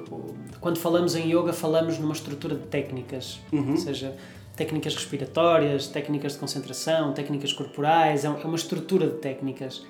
quando 0.61 0.79
falamos 0.79 1.15
em 1.15 1.31
yoga, 1.31 1.53
falamos 1.53 1.99
numa 1.99 2.15
estrutura 2.15 2.55
de 2.55 2.67
técnicas, 2.67 3.41
uhum. 3.53 3.73
ou 3.73 3.77
seja, 3.77 4.17
técnicas 4.57 4.95
respiratórias, 4.95 5.87
técnicas 5.87 6.33
de 6.33 6.39
concentração, 6.39 7.13
técnicas 7.13 7.53
corporais, 7.53 8.25
é, 8.25 8.29
é 8.29 8.47
uma 8.47 8.57
estrutura 8.57 9.07
de 9.07 9.17
técnicas. 9.17 9.85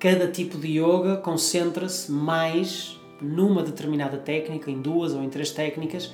Cada 0.00 0.26
tipo 0.26 0.58
de 0.58 0.78
yoga 0.78 1.16
concentra-se 1.18 2.10
mais 2.10 2.98
numa 3.20 3.62
determinada 3.62 4.16
técnica, 4.18 4.70
em 4.70 4.82
duas 4.82 5.14
ou 5.14 5.22
em 5.22 5.30
três 5.30 5.50
técnicas, 5.52 6.12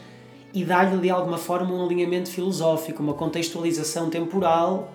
e 0.55 0.65
dá-lhe 0.65 0.99
de 0.99 1.11
alguma 1.11 1.39
forma 1.39 1.75
um 1.75 1.85
alinhamento 1.85 2.31
filosófico, 2.31 3.03
uma 3.03 3.15
contextualização 3.15 4.11
temporal 4.11 4.93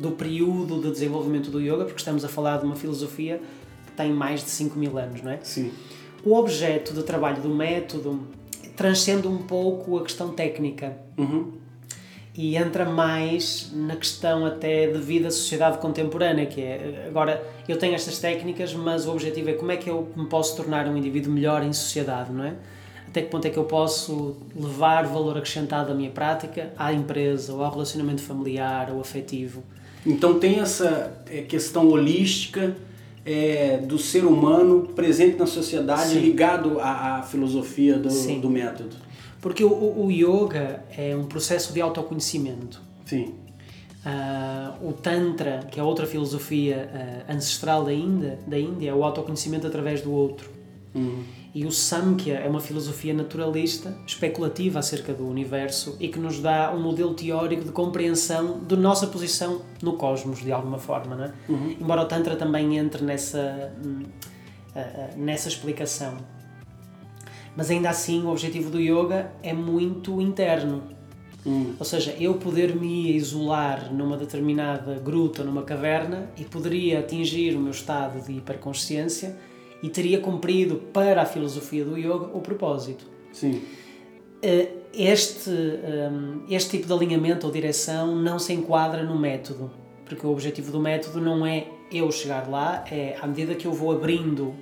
do 0.00 0.12
período 0.12 0.80
de 0.80 0.90
desenvolvimento 0.90 1.50
do 1.50 1.60
yoga, 1.60 1.84
porque 1.84 1.98
estamos 1.98 2.24
a 2.24 2.28
falar 2.28 2.58
de 2.58 2.64
uma 2.64 2.76
filosofia 2.76 3.40
que 3.86 3.92
tem 3.92 4.12
mais 4.12 4.42
de 4.42 4.50
5 4.50 4.78
mil 4.78 4.98
anos, 4.98 5.22
não 5.22 5.32
é? 5.32 5.38
Sim. 5.42 5.72
O 6.24 6.34
objeto 6.34 6.92
de 6.92 7.02
trabalho 7.02 7.40
do 7.40 7.48
método 7.48 8.26
transcende 8.76 9.26
um 9.26 9.38
pouco 9.38 9.98
a 9.98 10.02
questão 10.02 10.30
técnica 10.30 10.96
uhum. 11.16 11.52
e 12.36 12.56
entra 12.56 12.84
mais 12.84 13.72
na 13.74 13.96
questão 13.96 14.46
até 14.46 14.86
de 14.86 14.98
vida 14.98 15.24
da 15.24 15.30
sociedade 15.30 15.78
contemporânea, 15.78 16.46
que 16.46 16.60
é 16.60 17.06
agora 17.08 17.44
eu 17.68 17.76
tenho 17.76 17.94
estas 17.94 18.18
técnicas, 18.18 18.74
mas 18.74 19.06
o 19.06 19.12
objetivo 19.12 19.50
é 19.50 19.52
como 19.54 19.72
é 19.72 19.76
que 19.76 19.90
eu 19.90 20.08
me 20.16 20.26
posso 20.26 20.56
tornar 20.56 20.86
um 20.86 20.96
indivíduo 20.96 21.32
melhor 21.32 21.62
em 21.62 21.72
sociedade, 21.72 22.32
não 22.32 22.44
é? 22.44 22.54
Até 23.08 23.22
que 23.22 23.28
ponto 23.28 23.46
é 23.46 23.50
que 23.50 23.56
eu 23.56 23.64
posso 23.64 24.36
levar 24.54 25.06
valor 25.06 25.38
acrescentado 25.38 25.92
à 25.92 25.94
minha 25.94 26.10
prática, 26.10 26.72
à 26.76 26.92
empresa, 26.92 27.54
ou 27.54 27.64
ao 27.64 27.70
relacionamento 27.70 28.20
familiar 28.20 28.90
ou 28.92 29.00
afetivo. 29.00 29.62
Então 30.04 30.38
tem 30.38 30.60
essa 30.60 31.22
é, 31.26 31.42
questão 31.42 31.88
holística 31.88 32.76
é, 33.24 33.78
do 33.78 33.98
ser 33.98 34.24
humano 34.24 34.88
presente 34.94 35.36
na 35.36 35.46
sociedade 35.46 36.10
Sim. 36.10 36.20
ligado 36.20 36.78
à, 36.80 37.18
à 37.18 37.22
filosofia 37.22 37.98
do, 37.98 38.08
do, 38.40 38.50
método. 38.50 38.96
Porque 39.40 39.64
o, 39.64 39.70
o, 39.70 40.10
yoga 40.10 40.84
é 40.96 41.16
um 41.16 41.24
processo 41.24 41.72
de 41.72 41.80
autoconhecimento. 41.80 42.80
Sim. 43.06 43.34
Uh, 44.04 44.88
o 44.88 44.92
Tantra, 44.92 45.66
que 45.70 45.78
é 45.78 45.82
outra 45.82 46.06
filosofia 46.06 46.88
uh, 47.28 47.32
ancestral 47.32 47.84
da 47.84 47.92
Índia, 47.92 48.38
da 48.46 48.58
Índia, 48.58 48.90
é 48.90 48.94
o 48.94 49.02
autoconhecimento 49.02 49.66
através 49.66 50.00
do 50.00 50.12
outro. 50.12 50.50
Uhum. 50.94 51.22
E 51.54 51.64
o 51.64 51.72
Samkhya 51.72 52.34
é 52.34 52.48
uma 52.48 52.60
filosofia 52.60 53.14
naturalista, 53.14 53.96
especulativa 54.06 54.78
acerca 54.78 55.14
do 55.14 55.26
universo 55.26 55.96
e 55.98 56.08
que 56.08 56.18
nos 56.18 56.40
dá 56.40 56.72
um 56.74 56.80
modelo 56.80 57.14
teórico 57.14 57.64
de 57.64 57.72
compreensão 57.72 58.60
da 58.60 58.76
nossa 58.76 59.06
posição 59.06 59.62
no 59.82 59.94
cosmos, 59.94 60.40
de 60.40 60.52
alguma 60.52 60.78
forma. 60.78 61.16
Não 61.16 61.24
é? 61.24 61.32
Uhum. 61.48 61.76
Embora 61.80 62.02
o 62.02 62.04
Tantra 62.04 62.36
também 62.36 62.76
entre 62.76 63.02
nessa, 63.02 63.72
hum, 63.84 64.02
nessa 65.16 65.48
explicação. 65.48 66.18
Mas 67.56 67.70
ainda 67.70 67.90
assim, 67.90 68.22
o 68.24 68.28
objetivo 68.28 68.70
do 68.70 68.78
yoga 68.78 69.32
é 69.42 69.52
muito 69.52 70.20
interno. 70.20 70.82
Uhum. 71.44 71.74
Ou 71.78 71.84
seja, 71.84 72.14
eu 72.20 72.34
poder 72.34 72.76
me 72.76 73.16
isolar 73.16 73.92
numa 73.92 74.16
determinada 74.16 74.94
gruta, 74.96 75.42
numa 75.42 75.62
caverna 75.62 76.30
e 76.36 76.44
poderia 76.44 77.00
atingir 77.00 77.56
o 77.56 77.60
meu 77.60 77.72
estado 77.72 78.24
de 78.24 78.32
hiperconsciência 78.32 79.36
e 79.82 79.88
teria 79.88 80.20
cumprido 80.20 80.76
para 80.92 81.22
a 81.22 81.26
filosofia 81.26 81.84
do 81.84 81.96
yoga 81.96 82.30
o 82.34 82.40
propósito. 82.40 83.04
Sim. 83.32 83.62
Eh, 84.42 84.68
este, 84.92 85.50
ehm, 85.50 86.44
este 86.48 86.70
tipo 86.70 86.86
de 86.86 86.92
alinhamento 86.92 87.46
ou 87.46 87.52
direção 87.52 88.16
não 88.16 88.38
se 88.38 88.52
enquadra 88.52 89.02
no 89.02 89.18
método, 89.18 89.70
porque 90.04 90.26
o 90.26 90.30
objetivo 90.30 90.72
do 90.72 90.80
método 90.80 91.20
não 91.20 91.46
é 91.46 91.66
eu 91.90 92.10
chegar 92.12 92.48
lá 92.48 92.84
é 92.90 93.16
à 93.20 93.26
medida 93.26 93.54
que 93.54 93.66
eu 93.66 93.72
vou 93.72 93.92
abrindo 93.92 94.54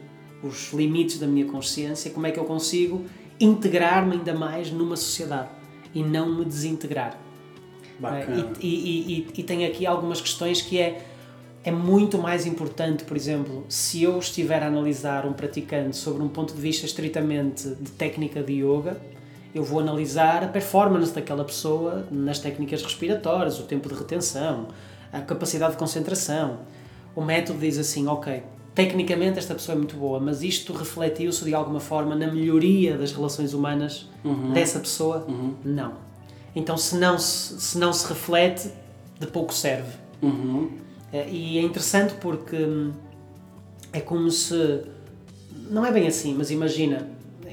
os 0.42 0.73
limites 0.73 1.18
da 1.18 1.26
minha 1.26 1.46
consciência, 1.46 2.11
como 2.11 2.26
é 2.26 2.30
que 2.30 2.38
eu 2.38 2.44
consigo 2.44 3.04
integrar-me 3.40 4.16
ainda 4.16 4.35
mais 4.35 4.70
numa 4.70 4.96
sociedade 4.96 5.49
e 5.94 6.02
não 6.02 6.38
me 6.38 6.44
desintegrar. 6.44 7.18
Bacana. 7.99 8.52
E, 8.61 8.66
e, 8.66 9.18
e, 9.18 9.28
e 9.40 9.42
tem 9.42 9.64
aqui 9.64 9.87
algumas 9.87 10.20
questões 10.20 10.61
que 10.61 10.78
é 10.78 11.02
é 11.66 11.73
muito 11.73 12.16
mais 12.16 12.46
importante, 12.46 13.02
por 13.02 13.16
exemplo, 13.16 13.66
se 13.68 14.00
eu 14.00 14.16
estiver 14.20 14.62
a 14.62 14.68
analisar 14.68 15.26
um 15.26 15.32
praticante 15.32 15.96
sobre 15.96 16.23
um 16.23 16.28
ponto 16.28 16.54
de 16.54 16.61
vista 16.61 16.87
estritamente 16.87 17.68
de 17.80 17.90
técnica 17.90 18.40
de 18.40 18.52
yoga, 18.62 18.96
eu 19.52 19.64
vou 19.64 19.80
analisar 19.80 20.44
a 20.44 20.46
performance 20.46 21.12
daquela 21.12 21.44
pessoa 21.44 22.06
nas 22.08 22.38
técnicas 22.38 22.82
respiratórias, 22.85 23.58
o 23.58 23.64
tempo 23.64 23.88
de 23.88 23.96
retenção, 23.96 24.68
a 25.12 25.20
capacidade 25.20 25.73
de 25.73 25.78
concentração. 25.78 26.58
O 27.16 27.20
método 27.20 27.58
diz 27.58 27.78
assim, 27.78 28.06
ok, 28.06 28.44
tecnicamente 28.73 29.37
esta 29.40 29.52
pessoa 29.54 29.75
é 29.75 29.78
muito 29.78 29.96
boa, 29.96 30.20
mas 30.20 30.44
isto 30.44 30.73
refletiu-se 30.73 31.44
de 31.44 31.52
alguma 31.52 31.80
forma 31.80 32.14
na 32.14 32.28
melhoria 32.28 32.96
das 32.96 33.11
relações 33.11 33.52
humanas 33.52 34.08
Uhum. 34.25 34.52
dessa 34.52 34.78
pessoa? 34.78 35.25
Uhum. 35.26 35.54
Não. 35.64 35.94
Então, 36.54 36.76
se 36.76 36.96
não 36.96 37.18
se, 37.18 37.61
se 37.61 37.76
não 37.76 37.92
se 37.92 38.06
reflete, 38.06 38.70
de 39.18 39.26
pouco 39.26 39.52
serve. 39.52 39.90
Uhum. 40.23 40.70
Eh, 41.16 41.28
E 41.30 41.58
é 41.58 41.62
interessante 41.62 42.14
porque 42.14 42.56
hum, 42.56 42.92
é 43.92 44.00
como 44.00 44.30
se. 44.30 44.82
Não 45.70 45.85
é 45.85 45.90
bem 45.90 46.06
assim, 46.06 46.35
mas 46.35 46.50
imagina, 46.50 47.08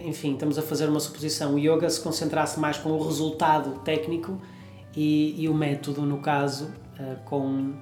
enfim, 0.06 0.34
estamos 0.34 0.58
a 0.58 0.62
fazer 0.62 0.88
uma 0.88 1.00
suposição. 1.00 1.56
O 1.56 1.60
yoga 1.60 1.90
se 1.90 2.00
concentrasse 2.00 2.60
mais 2.60 2.78
com 2.78 2.92
o 2.92 3.04
resultado 3.04 3.80
técnico 3.80 4.40
e, 4.96 5.36
e 5.38 5.50
o 5.50 5.54
método, 5.54 6.02
no 6.04 6.20
caso, 6.20 6.70
eh, 7.00 7.16
com 7.26 7.74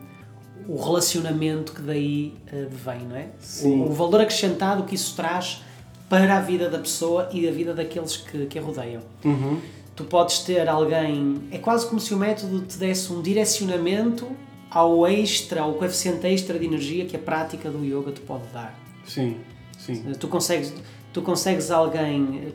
o 0.68 0.78
relacionamento 0.78 1.74
que 1.74 1.82
daí 1.82 2.34
eh, 2.48 2.68
vem, 2.70 3.02
não 3.08 3.16
é? 3.16 3.30
Sim. 3.40 3.82
O, 3.82 3.90
o 3.90 3.94
valor 3.94 4.22
acrescentado 4.22 4.84
que 4.84 4.96
isso 4.96 5.16
traz 5.16 5.64
para 6.08 6.38
a 6.38 6.42
vida 6.42 6.70
da 6.70 6.78
pessoa 6.78 7.30
e 7.34 7.48
a 7.48 7.52
vida 7.52 7.74
daqueles 7.74 8.18
que, 8.18 8.46
que 8.46 8.60
a 8.60 8.62
rodeiam. 8.62 9.02
Uhum. 9.26 9.60
Tu 9.96 10.04
podes 10.06 10.40
ter 10.40 10.68
alguém. 10.70 11.42
É 11.52 11.58
quase 11.58 11.86
como 11.88 12.00
se 12.00 12.14
o 12.14 12.18
método 12.18 12.62
te 12.62 12.78
desse 12.78 13.12
um 13.12 13.22
direcionamento 13.22 14.28
ao 14.72 15.06
extra, 15.06 15.62
ao 15.62 15.74
coeficiente 15.74 16.26
extra 16.26 16.58
de 16.58 16.66
energia 16.66 17.06
que 17.06 17.16
a 17.16 17.20
prática 17.20 17.70
do 17.70 17.84
yoga 17.84 18.14
te 18.14 18.22
pode 18.22 18.48
dar. 18.54 18.80
Sim, 19.06 19.36
sim. 19.78 20.02
Tu 20.18 20.28
consegues, 20.30 20.74
tu 21.12 21.22
consegues 21.22 21.70
alguém. 21.70 22.54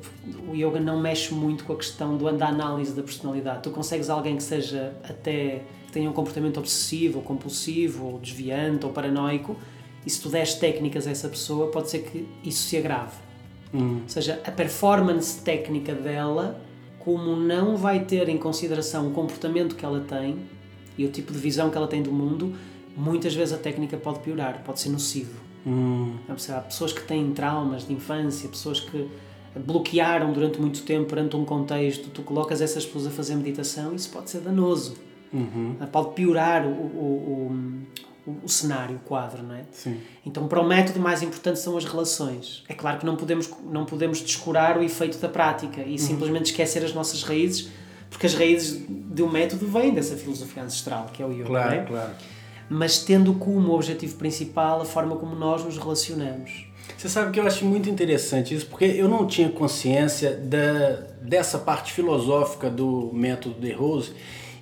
O 0.49 0.55
yoga 0.55 0.81
não 0.81 0.99
mexe 0.99 1.35
muito 1.35 1.65
com 1.65 1.75
a 1.75 1.77
questão 1.77 2.17
do, 2.17 2.33
da 2.33 2.49
análise 2.49 2.95
da 2.95 3.03
personalidade. 3.03 3.63
Tu 3.63 3.71
consegues 3.71 4.09
alguém 4.09 4.37
que 4.37 4.43
seja 4.43 4.97
até. 5.05 5.61
que 5.87 5.93
tenha 5.93 6.09
um 6.09 6.13
comportamento 6.15 6.59
obsessivo, 6.59 7.19
ou 7.19 7.25
compulsivo, 7.25 8.07
ou 8.07 8.19
desviante, 8.19 8.87
ou 8.87 8.93
paranoico, 8.93 9.55
e 10.07 10.09
se 10.11 10.23
tu 10.23 10.31
deres 10.31 10.55
técnicas 10.55 11.07
a 11.07 11.11
essa 11.11 11.29
pessoa, 11.29 11.71
pode 11.71 11.91
ser 11.91 11.99
que 11.99 12.27
isso 12.43 12.63
se 12.63 12.79
agrave. 12.79 13.13
Uhum. 13.75 14.01
Ou 14.03 14.09
seja, 14.09 14.41
a 14.47 14.51
performance 14.51 15.43
técnica 15.43 15.95
dela, 15.95 16.59
como 16.99 17.37
não 17.37 17.77
vai 17.77 18.05
ter 18.05 18.29
em 18.31 18.39
consideração 18.39 19.09
o 19.09 19.11
comportamento 19.11 19.77
que 19.77 19.85
ela 19.85 20.01
tem 20.01 20.39
e 20.97 21.05
o 21.05 21.11
tipo 21.11 21.33
de 21.33 21.39
visão 21.39 21.71
que 21.71 21.77
ela 21.77 21.87
tem 21.87 22.03
do 22.03 22.13
mundo, 22.13 22.55
muitas 22.97 23.35
vezes 23.35 23.55
a 23.55 23.59
técnica 23.59 23.97
pode 23.97 24.21
piorar, 24.21 24.63
pode 24.65 24.81
ser 24.81 24.89
nocivo. 24.91 25.39
Uhum. 25.65 26.17
Há 26.29 26.61
pessoas 26.61 26.93
que 26.93 27.03
têm 27.03 27.33
traumas 27.33 27.87
de 27.87 27.93
infância, 27.93 28.49
pessoas 28.49 28.81
que 28.81 29.09
bloquearam 29.59 30.33
durante 30.33 30.61
muito 30.61 30.83
tempo 30.83 31.09
perante 31.09 31.37
um 31.37 31.45
contexto, 31.45 32.09
tu 32.11 32.23
colocas 32.23 32.61
essas 32.61 32.85
pessoas 32.85 33.07
a 33.07 33.11
fazer 33.11 33.35
meditação, 33.35 33.95
isso 33.95 34.11
pode 34.11 34.31
ser 34.31 34.41
danoso. 34.41 34.97
Uhum. 35.33 35.77
Pode 35.91 36.15
piorar 36.15 36.67
o, 36.67 36.71
o, 36.71 37.53
o, 38.27 38.37
o 38.45 38.49
cenário, 38.49 38.97
o 38.97 39.01
quadro, 39.01 39.43
não 39.43 39.55
é? 39.55 39.65
Sim. 39.73 39.99
Então, 40.25 40.47
para 40.47 40.61
o 40.61 40.67
método, 40.67 40.99
o 40.99 41.03
mais 41.03 41.23
importante 41.23 41.59
são 41.59 41.77
as 41.77 41.85
relações. 41.85 42.63
É 42.69 42.75
claro 42.75 42.99
que 42.99 43.07
não 43.07 43.17
podemos, 43.17 43.51
não 43.65 43.85
podemos 43.85 44.21
descurar 44.21 44.79
o 44.79 44.83
efeito 44.83 45.19
da 45.19 45.29
prática 45.29 45.83
e 45.83 45.99
simplesmente 45.99 46.47
esquecer 46.47 46.85
as 46.85 46.93
nossas 46.93 47.23
raízes, 47.23 47.69
porque 48.17 48.27
as 48.27 48.33
raízes 48.33 48.83
do 48.89 49.29
método 49.29 49.67
vêm 49.67 49.93
dessa 49.93 50.17
filosofia 50.17 50.63
ancestral, 50.63 51.11
que 51.13 51.23
é 51.23 51.27
o 51.27 51.31
yoga. 51.31 51.51
não 51.51 51.59
é? 51.59 51.67
Claro, 51.67 51.87
claro. 51.87 52.11
Mas 52.67 53.01
tendo 53.01 53.35
como 53.35 53.75
objetivo 53.75 54.17
principal 54.17 54.81
a 54.81 54.87
forma 54.87 55.17
como 55.17 55.37
nós 55.37 55.63
nos 55.63 55.77
relacionamos. 55.77 56.65
Você 56.97 57.11
sabe 57.11 57.31
que 57.31 57.39
eu 57.39 57.47
acho 57.47 57.67
muito 57.67 57.91
interessante 57.91 58.55
isso, 58.55 58.69
porque 58.69 58.87
eu 58.87 59.07
não 59.07 59.27
tinha 59.27 59.51
consciência 59.51 60.35
da, 60.35 61.05
dessa 61.21 61.59
parte 61.59 61.93
filosófica 61.93 62.71
do 62.71 63.11
método 63.13 63.61
de 63.61 63.71
Rose. 63.73 64.15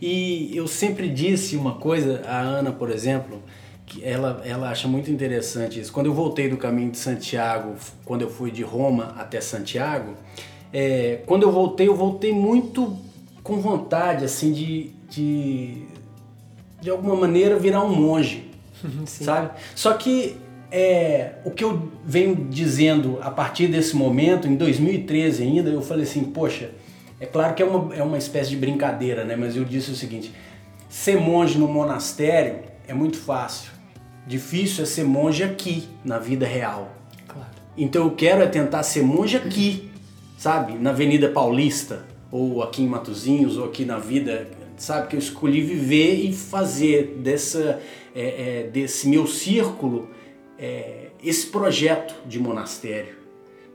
E 0.03 0.51
eu 0.53 0.67
sempre 0.67 1.09
disse 1.09 1.55
uma 1.55 1.75
coisa, 1.75 2.23
a 2.27 2.41
Ana, 2.41 2.73
por 2.73 2.91
exemplo, 2.91 3.41
que 3.87 4.05
ela, 4.05 4.43
ela 4.45 4.69
acha 4.69 4.89
muito 4.89 5.13
interessante 5.13 5.79
isso. 5.79 5.93
Quando 5.93 6.07
eu 6.07 6.13
voltei 6.13 6.49
do 6.49 6.57
caminho 6.57 6.91
de 6.91 6.99
Santiago, 6.99 7.77
quando 8.05 8.23
eu 8.23 8.29
fui 8.29 8.51
de 8.51 8.65
Roma 8.65 9.15
até 9.17 9.41
Santiago, 9.41 10.15
é, 10.73 11.21
quando 11.25 11.45
eu 11.45 11.53
voltei, 11.53 11.87
eu 11.87 11.95
voltei 11.95 12.33
muito 12.33 13.14
com 13.45 13.61
vontade, 13.61 14.25
assim, 14.25 14.51
de, 14.53 14.91
de, 15.09 15.85
de 16.81 16.91
alguma 16.91 17.15
maneira 17.15 17.57
virar 17.57 17.85
um 17.85 17.95
monge 17.95 18.55
sabe? 19.07 19.51
Só 19.75 19.93
que 19.95 20.37
é, 20.71 21.35
o 21.45 21.51
que 21.51 21.65
eu 21.65 21.91
venho 22.05 22.35
dizendo 22.51 23.19
a 23.23 23.31
partir 23.31 23.69
desse 23.69 23.95
momento, 23.95 24.49
em 24.49 24.57
2013 24.57 25.43
ainda, 25.43 25.71
eu 25.71 25.83
falei 25.83 26.05
assim, 26.05 26.25
poxa, 26.25 26.71
é 27.21 27.27
claro 27.27 27.55
que 27.55 27.63
é 27.63 27.67
uma, 27.67 27.95
é 27.95 28.03
uma 28.03 28.19
espécie 28.19 28.51
de 28.51 28.57
brincadeira, 28.57 29.25
né? 29.25 29.37
Mas 29.37 29.57
eu 29.57 29.65
disse 29.65 29.91
o 29.91 29.95
seguinte, 29.95 30.33
ser 30.89 31.17
monge 31.17 31.59
no 31.59 31.69
monastério 31.69 32.61
é 32.87 32.95
muito 32.95 33.17
fácil. 33.17 33.71
Difícil 34.27 34.83
é 34.83 34.87
ser 34.87 35.05
monge 35.05 35.43
aqui, 35.43 35.89
na 36.05 36.19
vida 36.19 36.47
real. 36.47 36.93
Claro. 37.29 37.49
Então 37.77 38.05
eu 38.05 38.11
quero 38.13 38.43
é 38.43 38.47
tentar 38.47 38.83
ser 38.83 39.03
monge 39.03 39.37
aqui, 39.37 39.91
sabe? 40.37 40.75
Na 40.75 40.91
Avenida 40.91 41.29
Paulista, 41.29 42.05
ou 42.35 42.65
aqui 42.65 42.83
em 42.83 42.89
Matozinhos, 42.89 43.57
ou 43.57 43.67
aqui 43.67 43.85
na 43.85 43.97
vida, 43.97 44.51
sabe? 44.77 45.07
Que 45.07 45.15
eu 45.15 45.21
escolhi 45.21 45.61
viver 45.61 46.15
e 46.15 46.33
fazer 46.33 47.15
dessa, 47.19 47.81
é, 48.13 48.23
é, 48.23 48.63
desse 48.65 49.09
meu 49.09 49.25
círculo 49.25 50.09
é, 50.59 51.11
esse 51.23 51.47
projeto 51.47 52.17
de 52.27 52.41
monastério. 52.41 53.15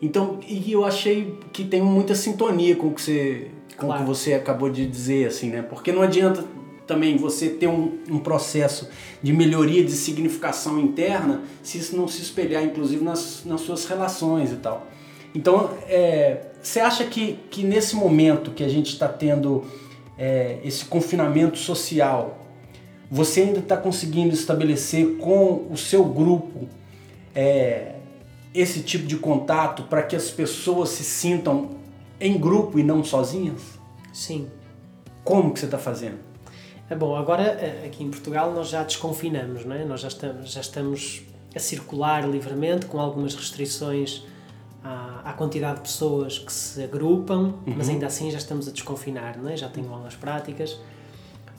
Então, 0.01 0.41
e 0.45 0.73
eu 0.73 0.83
achei 0.83 1.37
que 1.53 1.63
tem 1.63 1.81
muita 1.81 2.13
sintonia 2.13 2.75
com 2.75 2.87
o 2.87 2.93
que 2.93 3.01
você, 3.01 3.47
com 3.77 3.85
o 3.85 3.87
Claro. 3.87 4.01
que 4.01 4.07
você 4.09 4.33
acabou 4.33 4.69
de 4.69 4.85
dizer, 4.85 5.27
assim, 5.27 5.49
né? 5.49 5.61
Porque 5.61 5.93
não 5.93 6.01
adianta 6.01 6.43
também 6.85 7.15
você 7.15 7.47
ter 7.47 7.67
um, 7.67 7.97
um 8.09 8.19
processo 8.19 8.89
de 9.23 9.31
melhoria 9.31 9.85
de 9.85 9.91
significação 9.93 10.77
interna 10.81 11.43
se 11.63 11.77
isso 11.77 11.95
não 11.95 12.09
se 12.09 12.21
espelhar, 12.21 12.61
inclusive, 12.61 13.01
nas, 13.01 13.45
nas 13.45 13.61
suas 13.61 13.85
relações 13.85 14.51
e 14.51 14.57
tal. 14.57 14.85
Então, 15.33 15.69
é, 15.87 16.48
você 16.61 16.79
acha 16.79 17.05
que, 17.05 17.39
que 17.49 17.63
nesse 17.63 17.95
momento 17.95 18.51
que 18.51 18.63
a 18.63 18.69
gente 18.69 18.93
está 18.93 19.07
tendo 19.07 19.65
é, 20.17 20.59
esse 20.63 20.85
confinamento 20.85 21.57
social, 21.57 22.45
você 23.09 23.41
ainda 23.41 23.59
está 23.59 23.77
conseguindo 23.77 24.33
estabelecer 24.33 25.17
com 25.17 25.67
o 25.69 25.77
seu 25.77 26.03
grupo 26.05 26.67
é, 27.33 27.95
esse 28.53 28.81
tipo 28.81 29.05
de 29.05 29.17
contato 29.17 29.83
para 29.83 30.03
que 30.03 30.15
as 30.15 30.29
pessoas 30.29 30.89
se 30.89 31.03
sintam 31.03 31.69
em 32.19 32.37
grupo 32.37 32.77
e 32.77 32.83
não 32.83 33.03
sozinhas? 33.03 33.61
Sim. 34.11 34.47
Como 35.23 35.53
que 35.53 35.59
você 35.59 35.65
está 35.65 35.77
fazendo? 35.77 36.17
É 36.89 36.95
bom, 36.95 37.15
agora 37.15 37.43
eh, 37.43 37.85
aqui 37.85 38.03
em 38.03 38.09
Portugal 38.09 38.51
nós 38.51 38.69
já 38.69 38.83
desconfinamos, 38.83 39.63
não 39.63 39.75
é? 39.75 39.85
Nós 39.85 40.01
já 40.01 40.07
estamos, 40.07 40.51
já 40.51 40.59
estamos 40.59 41.21
a 41.55 41.59
circular 41.59 42.27
livremente 42.27 42.87
com 42.87 42.99
algumas 42.99 43.35
restrições 43.35 44.23
à, 44.83 45.21
à 45.25 45.33
quantidade 45.33 45.77
de 45.77 45.81
pessoas 45.81 46.37
que 46.39 46.51
se 46.51 46.83
agrupam, 46.83 47.53
mas 47.65 47.89
ainda 47.89 48.07
assim 48.07 48.31
já 48.31 48.37
estamos 48.37 48.67
a 48.67 48.71
desconfinar, 48.71 49.37
não 49.37 49.49
é? 49.49 49.57
Já 49.57 49.69
tenho 49.69 49.91
aulas 49.93 50.15
práticas, 50.15 50.79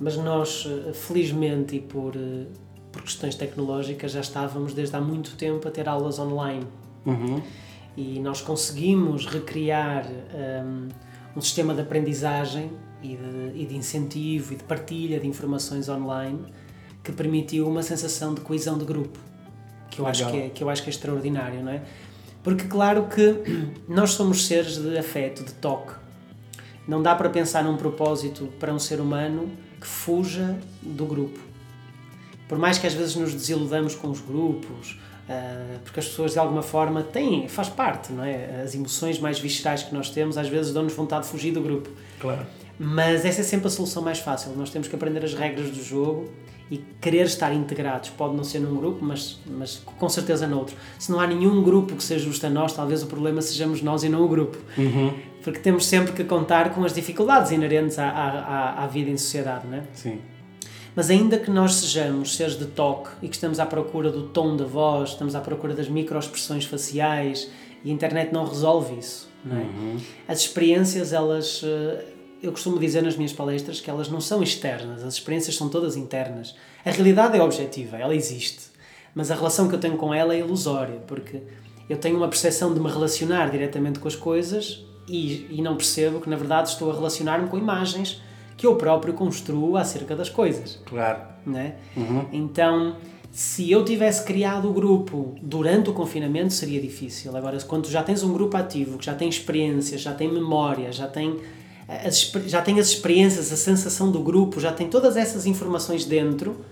mas 0.00 0.16
nós, 0.16 0.66
eh, 0.66 0.92
felizmente 0.92 1.76
e 1.76 1.80
por, 1.80 2.16
eh, 2.16 2.46
por 2.90 3.02
questões 3.02 3.34
tecnológicas, 3.34 4.12
já 4.12 4.20
estávamos 4.20 4.72
desde 4.72 4.96
há 4.96 5.00
muito 5.00 5.36
tempo 5.36 5.68
a 5.68 5.70
ter 5.70 5.88
aulas 5.88 6.18
online. 6.18 6.66
Uhum. 7.06 7.40
e 7.96 8.20
nós 8.20 8.42
conseguimos 8.42 9.24
recriar 9.26 10.06
um, 10.06 10.88
um 11.34 11.40
sistema 11.40 11.74
de 11.74 11.80
aprendizagem 11.80 12.70
e 13.02 13.16
de, 13.16 13.62
e 13.62 13.66
de 13.66 13.74
incentivo 13.74 14.52
e 14.52 14.56
de 14.56 14.64
partilha 14.64 15.18
de 15.18 15.26
informações 15.26 15.88
online 15.88 16.44
que 17.02 17.10
permitiu 17.10 17.66
uma 17.66 17.82
sensação 17.82 18.34
de 18.34 18.42
coesão 18.42 18.76
de 18.76 18.84
grupo 18.84 19.18
que 19.90 20.00
eu 20.00 20.06
acho 20.06 20.30
que 20.30 20.36
é, 20.36 20.48
que 20.50 20.62
eu 20.62 20.68
acho 20.68 20.82
que 20.82 20.90
é 20.90 20.92
extraordinário 20.92 21.62
não 21.62 21.72
é 21.72 21.82
porque 22.42 22.64
claro 22.64 23.04
que 23.04 23.42
nós 23.88 24.12
somos 24.12 24.46
seres 24.46 24.76
de 24.76 24.96
afeto 24.96 25.44
de 25.44 25.52
toque 25.54 25.94
não 26.86 27.02
dá 27.02 27.14
para 27.14 27.28
pensar 27.28 27.62
num 27.62 27.76
propósito 27.76 28.48
para 28.58 28.72
um 28.72 28.78
ser 28.78 29.00
humano 29.00 29.50
que 29.80 29.86
fuja 29.86 30.58
do 30.82 31.06
grupo 31.06 31.50
por 32.50 32.58
mais 32.58 32.78
que 32.78 32.86
às 32.88 32.94
vezes 32.94 33.14
nos 33.14 33.32
desiludamos 33.32 33.94
com 33.94 34.10
os 34.10 34.20
grupos, 34.20 34.98
ah, 35.28 35.78
porque 35.84 36.00
as 36.00 36.08
pessoas 36.08 36.32
de 36.32 36.38
alguma 36.40 36.62
forma 36.62 37.00
têm, 37.00 37.46
faz 37.46 37.68
parte, 37.68 38.12
não 38.12 38.24
é? 38.24 38.62
As 38.64 38.74
emoções 38.74 39.20
mais 39.20 39.38
viscerais 39.38 39.84
que 39.84 39.94
nós 39.94 40.10
temos 40.10 40.36
às 40.36 40.48
vezes 40.48 40.72
dão-nos 40.72 40.92
vontade 40.92 41.26
de 41.26 41.30
fugir 41.30 41.52
do 41.52 41.60
grupo. 41.60 41.88
Claro. 42.18 42.44
Mas 42.82 43.26
essa 43.26 43.42
é 43.42 43.44
sempre 43.44 43.66
a 43.66 43.70
solução 43.70 44.02
mais 44.02 44.20
fácil. 44.20 44.52
Nós 44.56 44.70
temos 44.70 44.88
que 44.88 44.96
aprender 44.96 45.22
as 45.22 45.34
regras 45.34 45.68
do 45.68 45.84
jogo 45.84 46.30
e 46.70 46.78
querer 46.98 47.26
estar 47.26 47.52
integrados. 47.52 48.08
Pode 48.08 48.34
não 48.34 48.42
ser 48.42 48.58
num 48.58 48.74
grupo, 48.74 49.04
mas, 49.04 49.38
mas 49.46 49.82
com 49.84 50.08
certeza 50.08 50.46
noutro. 50.46 50.74
Se 50.98 51.12
não 51.12 51.20
há 51.20 51.26
nenhum 51.26 51.62
grupo 51.62 51.94
que 51.94 52.02
seja 52.02 52.24
justo 52.24 52.46
a 52.46 52.48
nós, 52.48 52.72
talvez 52.72 53.02
o 53.02 53.06
problema 53.06 53.42
sejamos 53.42 53.82
nós 53.82 54.02
e 54.02 54.08
não 54.08 54.24
o 54.24 54.28
grupo. 54.28 54.56
Uhum. 54.78 55.12
Porque 55.44 55.58
temos 55.58 55.84
sempre 55.84 56.12
que 56.12 56.24
contar 56.24 56.74
com 56.74 56.82
as 56.82 56.94
dificuldades 56.94 57.50
inerentes 57.50 57.98
à, 57.98 58.08
à, 58.08 58.84
à 58.84 58.86
vida 58.86 59.10
em 59.10 59.16
sociedade, 59.18 59.66
não 59.66 59.76
é? 59.76 59.82
Sim. 59.92 60.18
Mas 60.96 61.10
ainda 61.10 61.38
que 61.38 61.50
nós 61.50 61.74
sejamos 61.74 62.34
seres 62.34 62.58
de 62.58 62.64
toque 62.64 63.10
e 63.20 63.28
que 63.28 63.34
estamos 63.34 63.60
à 63.60 63.66
procura 63.66 64.10
do 64.10 64.28
tom 64.28 64.56
da 64.56 64.64
voz, 64.64 65.10
estamos 65.10 65.34
à 65.34 65.40
procura 65.40 65.74
das 65.74 65.88
microexpressões 65.88 66.64
faciais 66.64 67.50
e 67.84 67.90
a 67.90 67.92
internet 67.92 68.32
não 68.32 68.46
resolve 68.46 68.98
isso, 68.98 69.28
não 69.44 69.56
é? 69.58 69.60
Uhum. 69.60 69.96
As 70.26 70.40
experiências, 70.40 71.12
elas 71.12 71.62
eh, 71.62 72.04
eu 72.42 72.52
costumo 72.52 72.78
dizer 72.78 73.02
nas 73.02 73.16
minhas 73.16 73.32
palestras 73.32 73.80
que 73.80 73.90
elas 73.90 74.08
não 74.08 74.20
são 74.20 74.42
externas, 74.42 75.04
as 75.04 75.14
experiências 75.14 75.56
são 75.56 75.68
todas 75.68 75.96
internas. 75.96 76.54
A 76.84 76.90
realidade 76.90 77.36
é 77.36 77.42
objetiva, 77.42 77.96
ela 77.96 78.14
existe, 78.14 78.70
mas 79.14 79.30
a 79.30 79.34
relação 79.34 79.68
que 79.68 79.74
eu 79.74 79.80
tenho 79.80 79.96
com 79.96 80.12
ela 80.14 80.34
é 80.34 80.38
ilusória, 80.38 81.00
porque 81.06 81.42
eu 81.88 81.98
tenho 81.98 82.16
uma 82.16 82.28
percepção 82.28 82.72
de 82.72 82.80
me 82.80 82.88
relacionar 82.88 83.50
diretamente 83.50 83.98
com 83.98 84.08
as 84.08 84.16
coisas 84.16 84.84
e, 85.08 85.46
e 85.50 85.62
não 85.62 85.76
percebo 85.76 86.20
que 86.20 86.30
na 86.30 86.36
verdade 86.36 86.68
estou 86.68 86.90
a 86.90 86.94
relacionar-me 86.94 87.48
com 87.48 87.58
imagens 87.58 88.22
que 88.56 88.66
eu 88.66 88.76
próprio 88.76 89.14
construo 89.14 89.76
acerca 89.76 90.14
das 90.14 90.28
coisas. 90.28 90.78
Claro. 90.84 91.18
Né? 91.46 91.76
Uhum. 91.96 92.26
Então, 92.30 92.96
se 93.32 93.70
eu 93.70 93.84
tivesse 93.84 94.24
criado 94.24 94.68
o 94.68 94.72
grupo 94.72 95.34
durante 95.40 95.88
o 95.88 95.92
confinamento, 95.92 96.52
seria 96.52 96.80
difícil. 96.80 97.34
Agora, 97.36 97.58
quando 97.62 97.88
já 97.88 98.02
tens 98.02 98.22
um 98.22 98.32
grupo 98.32 98.56
ativo, 98.56 98.98
que 98.98 99.06
já 99.06 99.14
tem 99.14 99.28
experiências, 99.28 100.00
já 100.00 100.12
tem 100.12 100.30
memória, 100.30 100.92
já 100.92 101.06
tem 101.06 101.38
as, 102.06 102.32
já 102.46 102.62
tem 102.62 102.78
as 102.78 102.88
experiências, 102.88 103.52
a 103.52 103.56
sensação 103.56 104.10
do 104.10 104.20
grupo, 104.20 104.60
já 104.60 104.72
tem 104.72 104.88
todas 104.88 105.16
essas 105.16 105.46
informações 105.46 106.04
dentro, 106.04 106.64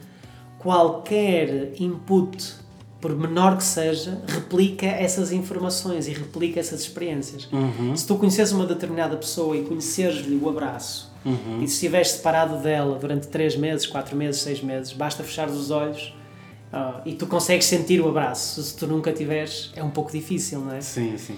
qualquer 0.58 1.72
input, 1.80 2.54
por 3.00 3.16
menor 3.16 3.56
que 3.56 3.64
seja, 3.64 4.20
replica 4.26 4.86
essas 4.86 5.30
informações 5.32 6.08
e 6.08 6.12
replica 6.12 6.58
essas 6.58 6.80
experiências. 6.80 7.48
Uhum. 7.52 7.96
Se 7.96 8.06
tu 8.06 8.16
conheces 8.16 8.50
uma 8.52 8.66
determinada 8.66 9.16
pessoa 9.16 9.56
e 9.56 9.62
conheceres-lhe 9.62 10.36
o 10.36 10.48
abraço, 10.48 11.08
Uhum. 11.24 11.62
e 11.62 11.68
se 11.68 11.74
estiveres 11.74 12.10
separado 12.12 12.58
dela 12.58 12.96
durante 12.96 13.26
3 13.26 13.56
meses, 13.56 13.86
4 13.86 14.16
meses, 14.16 14.40
6 14.42 14.62
meses, 14.62 14.92
basta 14.92 15.22
fechar 15.24 15.48
os 15.48 15.70
olhos 15.70 16.14
ah, 16.72 17.00
e 17.04 17.12
tu 17.12 17.26
consegues 17.26 17.66
sentir 17.66 18.00
o 18.00 18.08
abraço. 18.08 18.62
Se 18.62 18.76
tu 18.76 18.86
nunca 18.86 19.12
tiveres, 19.12 19.70
é 19.74 19.82
um 19.82 19.90
pouco 19.90 20.12
difícil, 20.12 20.60
não 20.60 20.72
é? 20.72 20.80
Sim, 20.80 21.16
sim. 21.18 21.36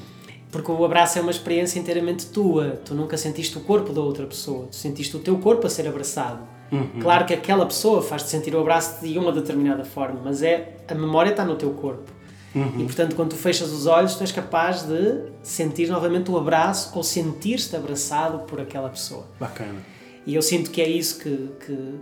Porque 0.50 0.70
o 0.70 0.84
abraço 0.84 1.18
é 1.18 1.22
uma 1.22 1.30
experiência 1.30 1.78
inteiramente 1.78 2.26
tua. 2.26 2.80
Tu 2.84 2.94
nunca 2.94 3.16
sentiste 3.16 3.56
o 3.56 3.60
corpo 3.60 3.92
da 3.92 4.00
outra 4.00 4.26
pessoa. 4.26 4.66
Tu 4.66 4.76
sentiste 4.76 5.16
o 5.16 5.20
teu 5.20 5.38
corpo 5.38 5.66
a 5.66 5.70
ser 5.70 5.86
abraçado. 5.86 6.40
Uhum. 6.72 7.00
Claro 7.00 7.24
que 7.24 7.34
aquela 7.34 7.66
pessoa 7.66 8.02
faz-te 8.02 8.30
sentir 8.30 8.54
o 8.54 8.60
abraço 8.60 9.04
de 9.04 9.18
uma 9.18 9.32
determinada 9.32 9.84
forma, 9.84 10.20
mas 10.24 10.42
é 10.42 10.76
a 10.88 10.94
memória 10.94 11.30
está 11.30 11.44
no 11.44 11.56
teu 11.56 11.70
corpo. 11.70 12.10
Uhum. 12.54 12.80
E 12.80 12.84
portanto, 12.84 13.14
quando 13.14 13.30
tu 13.30 13.36
fechas 13.36 13.70
os 13.70 13.86
olhos, 13.86 14.14
tu 14.14 14.22
és 14.22 14.32
capaz 14.32 14.82
de 14.82 15.22
sentir 15.42 15.88
novamente 15.88 16.30
o 16.30 16.36
abraço 16.36 16.92
ou 16.96 17.02
sentir-te 17.02 17.74
abraçado 17.76 18.40
por 18.40 18.60
aquela 18.60 18.88
pessoa. 18.88 19.24
Bacana. 19.38 19.80
E 20.26 20.34
eu 20.34 20.42
sinto 20.42 20.70
que 20.70 20.80
é 20.80 20.88
isso 20.88 21.18
que, 21.18 21.50
que, 21.64 21.94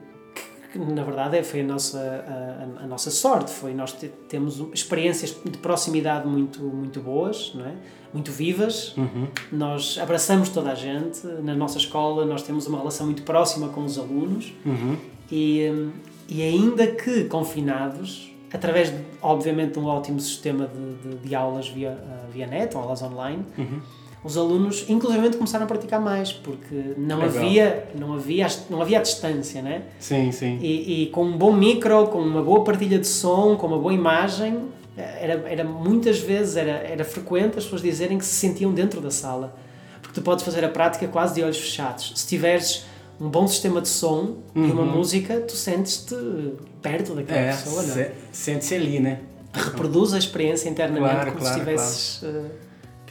que, 0.72 0.78
na 0.78 1.02
verdade 1.02 1.36
é, 1.38 1.42
foi 1.42 1.60
a 1.60 1.64
nossa, 1.64 1.98
a, 1.98 2.84
a, 2.84 2.86
nossa 2.86 3.10
sorte. 3.10 3.50
Foi 3.50 3.72
nós 3.74 3.92
te, 3.92 4.08
temos 4.28 4.62
experiências 4.72 5.36
de 5.44 5.58
proximidade 5.58 6.26
muito, 6.26 6.60
muito 6.62 7.00
boas, 7.00 7.52
não 7.54 7.64
é? 7.66 7.74
muito 8.12 8.32
vivas. 8.32 8.96
Uhum. 8.96 9.28
Nós 9.52 9.98
abraçamos 10.00 10.48
toda 10.48 10.70
a 10.72 10.74
gente. 10.74 11.26
Na 11.42 11.54
nossa 11.54 11.78
escola 11.78 12.24
nós 12.24 12.42
temos 12.42 12.66
uma 12.66 12.78
relação 12.78 13.06
muito 13.06 13.22
próxima 13.22 13.68
com 13.68 13.84
os 13.84 13.98
alunos 13.98 14.52
Uhum. 14.64 14.96
e, 15.30 15.70
hum, 15.70 15.90
e 16.28 16.42
ainda 16.42 16.86
que 16.86 17.24
confinados, 17.24 18.30
através, 18.52 18.90
de, 18.90 18.98
obviamente, 19.22 19.72
de 19.74 19.78
um 19.78 19.86
ótimo 19.86 20.20
sistema 20.20 20.66
de, 20.66 21.10
de, 21.16 21.28
de 21.28 21.34
aulas 21.34 21.68
via, 21.68 21.90
uh, 21.92 22.32
via 22.32 22.46
net, 22.46 22.76
ou 22.76 22.82
aulas 22.82 23.02
online, 23.02 23.44
Uhum. 23.56 23.80
Os 24.24 24.36
alunos, 24.36 24.84
inclusive, 24.88 25.36
começaram 25.36 25.64
a 25.64 25.68
praticar 25.68 26.00
mais, 26.00 26.32
porque 26.32 26.94
não 26.96 27.20
Legal. 27.20 27.36
havia, 27.42 27.88
não 27.94 28.14
havia, 28.14 28.46
não 28.68 28.82
havia 28.82 28.98
a 28.98 29.02
distância, 29.02 29.62
né? 29.62 29.82
Sim, 29.98 30.32
sim. 30.32 30.58
E, 30.60 31.02
e 31.04 31.06
com 31.06 31.24
um 31.24 31.36
bom 31.38 31.52
micro, 31.52 32.08
com 32.08 32.18
uma 32.20 32.42
boa 32.42 32.64
partilha 32.64 32.98
de 32.98 33.06
som, 33.06 33.56
com 33.56 33.66
uma 33.68 33.78
boa 33.78 33.92
imagem, 33.94 34.64
era, 34.96 35.44
era 35.48 35.64
muitas 35.64 36.18
vezes 36.18 36.56
era, 36.56 36.70
era 36.72 37.04
frequente 37.04 37.56
as 37.58 37.64
pessoas 37.64 37.82
dizerem 37.82 38.18
que 38.18 38.24
se 38.24 38.34
sentiam 38.34 38.72
dentro 38.72 39.00
da 39.00 39.10
sala. 39.10 39.56
Porque 40.02 40.14
tu 40.20 40.22
podes 40.22 40.44
fazer 40.44 40.64
a 40.64 40.68
prática 40.68 41.06
quase 41.06 41.34
de 41.34 41.42
olhos 41.42 41.58
fechados. 41.58 42.12
Se 42.16 42.26
tiveres 42.26 42.84
um 43.20 43.28
bom 43.28 43.46
sistema 43.46 43.80
de 43.80 43.88
som 43.88 44.36
e 44.54 44.58
uma 44.60 44.82
Uhum. 44.82 44.96
música, 44.96 45.40
tu 45.40 45.54
sentes-te 45.56 46.14
perto 46.82 47.14
daquela 47.14 47.38
É, 47.40 47.50
pessoa, 47.52 47.82
é? 47.82 47.86
se- 47.86 48.10
sente-se 48.32 48.74
ali, 48.74 48.98
né? 49.00 49.20
Reproduz 49.52 50.12
a 50.14 50.18
experiência 50.18 50.68
internamente 50.68 51.14
Claro, 51.14 51.30
como 51.32 51.40
claro, 51.42 51.54
se 51.54 51.60
estivesses. 51.60 52.22
uh, 52.22 52.44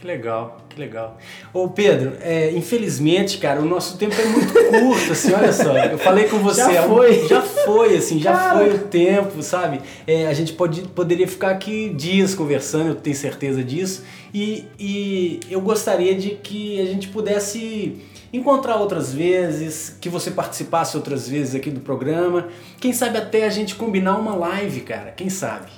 Que 0.00 0.06
legal, 0.06 0.58
que 0.68 0.78
legal. 0.78 1.18
Ô 1.52 1.68
Pedro, 1.68 2.12
é, 2.20 2.52
infelizmente, 2.52 3.38
cara, 3.38 3.60
o 3.60 3.64
nosso 3.64 3.98
tempo 3.98 4.14
é 4.14 4.24
muito 4.26 4.52
curto, 4.52 5.10
assim, 5.10 5.32
olha 5.32 5.52
só. 5.52 5.76
Eu 5.76 5.98
falei 5.98 6.28
com 6.28 6.38
você. 6.42 6.72
Já 6.72 6.82
foi. 6.84 7.26
Já 7.28 7.42
foi, 7.42 7.96
assim, 7.96 8.20
já 8.20 8.32
Cara. 8.32 8.58
foi 8.58 8.74
o 8.74 8.78
tempo, 8.78 9.42
sabe? 9.42 9.80
É, 10.06 10.26
a 10.28 10.32
gente 10.32 10.52
pode, 10.52 10.82
poderia 10.82 11.26
ficar 11.26 11.50
aqui 11.50 11.88
dias 11.90 12.32
conversando, 12.34 12.90
eu 12.90 12.94
tenho 12.94 13.16
certeza 13.16 13.62
disso. 13.62 14.04
E, 14.32 14.66
e 14.78 15.40
eu 15.50 15.60
gostaria 15.60 16.14
de 16.14 16.30
que 16.30 16.80
a 16.80 16.84
gente 16.84 17.08
pudesse 17.08 18.00
encontrar 18.32 18.76
outras 18.76 19.12
vezes, 19.12 19.96
que 20.00 20.08
você 20.08 20.30
participasse 20.30 20.96
outras 20.96 21.28
vezes 21.28 21.56
aqui 21.56 21.70
do 21.70 21.80
programa. 21.80 22.48
Quem 22.80 22.92
sabe 22.92 23.18
até 23.18 23.44
a 23.44 23.50
gente 23.50 23.74
combinar 23.74 24.16
uma 24.16 24.36
live, 24.36 24.80
cara. 24.82 25.10
Quem 25.10 25.28
sabe? 25.28 25.70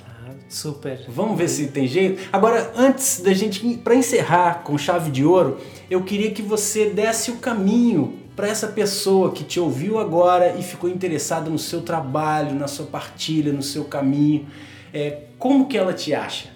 Super. 0.50 1.04
Vamos 1.08 1.38
ver 1.38 1.48
se 1.48 1.68
tem 1.68 1.86
jeito. 1.86 2.28
Agora, 2.32 2.72
antes 2.76 3.20
da 3.20 3.32
gente, 3.32 3.78
para 3.78 3.94
encerrar 3.94 4.62
com 4.64 4.76
chave 4.76 5.10
de 5.10 5.24
ouro, 5.24 5.58
eu 5.88 6.02
queria 6.02 6.30
que 6.32 6.42
você 6.42 6.90
desse 6.90 7.30
o 7.30 7.36
caminho 7.36 8.18
para 8.34 8.48
essa 8.48 8.66
pessoa 8.66 9.32
que 9.32 9.44
te 9.44 9.60
ouviu 9.60 9.98
agora 9.98 10.56
e 10.58 10.62
ficou 10.62 10.90
interessada 10.90 11.48
no 11.48 11.58
seu 11.58 11.82
trabalho, 11.82 12.54
na 12.54 12.66
sua 12.66 12.86
partilha, 12.86 13.52
no 13.52 13.62
seu 13.62 13.84
caminho. 13.84 14.46
É, 14.92 15.24
como 15.38 15.68
que 15.68 15.78
ela 15.78 15.94
te 15.94 16.12
acha? 16.12 16.48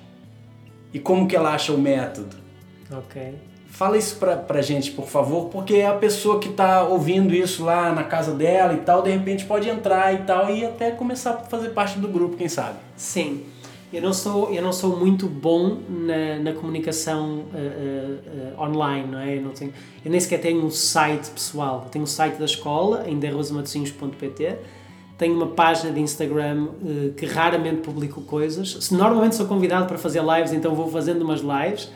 E 0.92 0.98
como 0.98 1.28
que 1.28 1.36
ela 1.36 1.54
acha 1.54 1.72
o 1.72 1.78
método? 1.78 2.36
Ok. 2.90 3.34
Fala 3.68 3.98
isso 3.98 4.16
pra, 4.16 4.36
pra 4.36 4.62
gente, 4.62 4.92
por 4.92 5.06
favor, 5.06 5.46
porque 5.50 5.80
a 5.80 5.94
pessoa 5.94 6.38
que 6.38 6.48
tá 6.48 6.84
ouvindo 6.84 7.34
isso 7.34 7.64
lá 7.64 7.92
na 7.92 8.04
casa 8.04 8.32
dela 8.32 8.72
e 8.72 8.78
tal, 8.78 9.02
de 9.02 9.10
repente 9.10 9.44
pode 9.44 9.68
entrar 9.68 10.14
e 10.14 10.18
tal 10.18 10.54
e 10.54 10.64
até 10.64 10.92
começar 10.92 11.30
a 11.30 11.38
fazer 11.38 11.70
parte 11.70 11.98
do 11.98 12.06
grupo, 12.06 12.36
quem 12.36 12.48
sabe? 12.48 12.78
Sim. 12.96 13.44
Eu 13.94 14.02
não 14.02 14.12
sou, 14.12 14.52
eu 14.52 14.60
não 14.60 14.72
sou 14.72 14.98
muito 14.98 15.28
bom 15.28 15.78
na, 15.88 16.40
na 16.42 16.52
comunicação 16.52 17.44
uh, 17.54 18.58
uh, 18.58 18.60
online, 18.60 19.06
não 19.08 19.20
é? 19.20 19.38
Eu, 19.38 19.42
não 19.42 19.52
tenho, 19.52 19.72
eu 20.04 20.10
nem 20.10 20.18
sequer 20.18 20.40
tenho 20.40 20.64
um 20.64 20.70
site 20.70 21.30
pessoal. 21.30 21.82
Eu 21.84 21.90
tenho 21.90 22.02
um 22.02 22.06
site 22.06 22.36
da 22.36 22.44
escola, 22.44 23.08
em 23.08 23.16
derrosamatezinhos.pt. 23.16 24.56
Tenho 25.16 25.36
uma 25.36 25.46
página 25.46 25.92
de 25.92 26.00
Instagram 26.00 26.64
uh, 26.64 27.12
que 27.12 27.24
raramente 27.24 27.82
publico 27.82 28.20
coisas. 28.22 28.90
Normalmente 28.90 29.36
sou 29.36 29.46
convidado 29.46 29.86
para 29.86 29.96
fazer 29.96 30.24
lives, 30.24 30.52
então 30.52 30.74
vou 30.74 30.90
fazendo 30.90 31.22
umas 31.22 31.40
lives, 31.40 31.88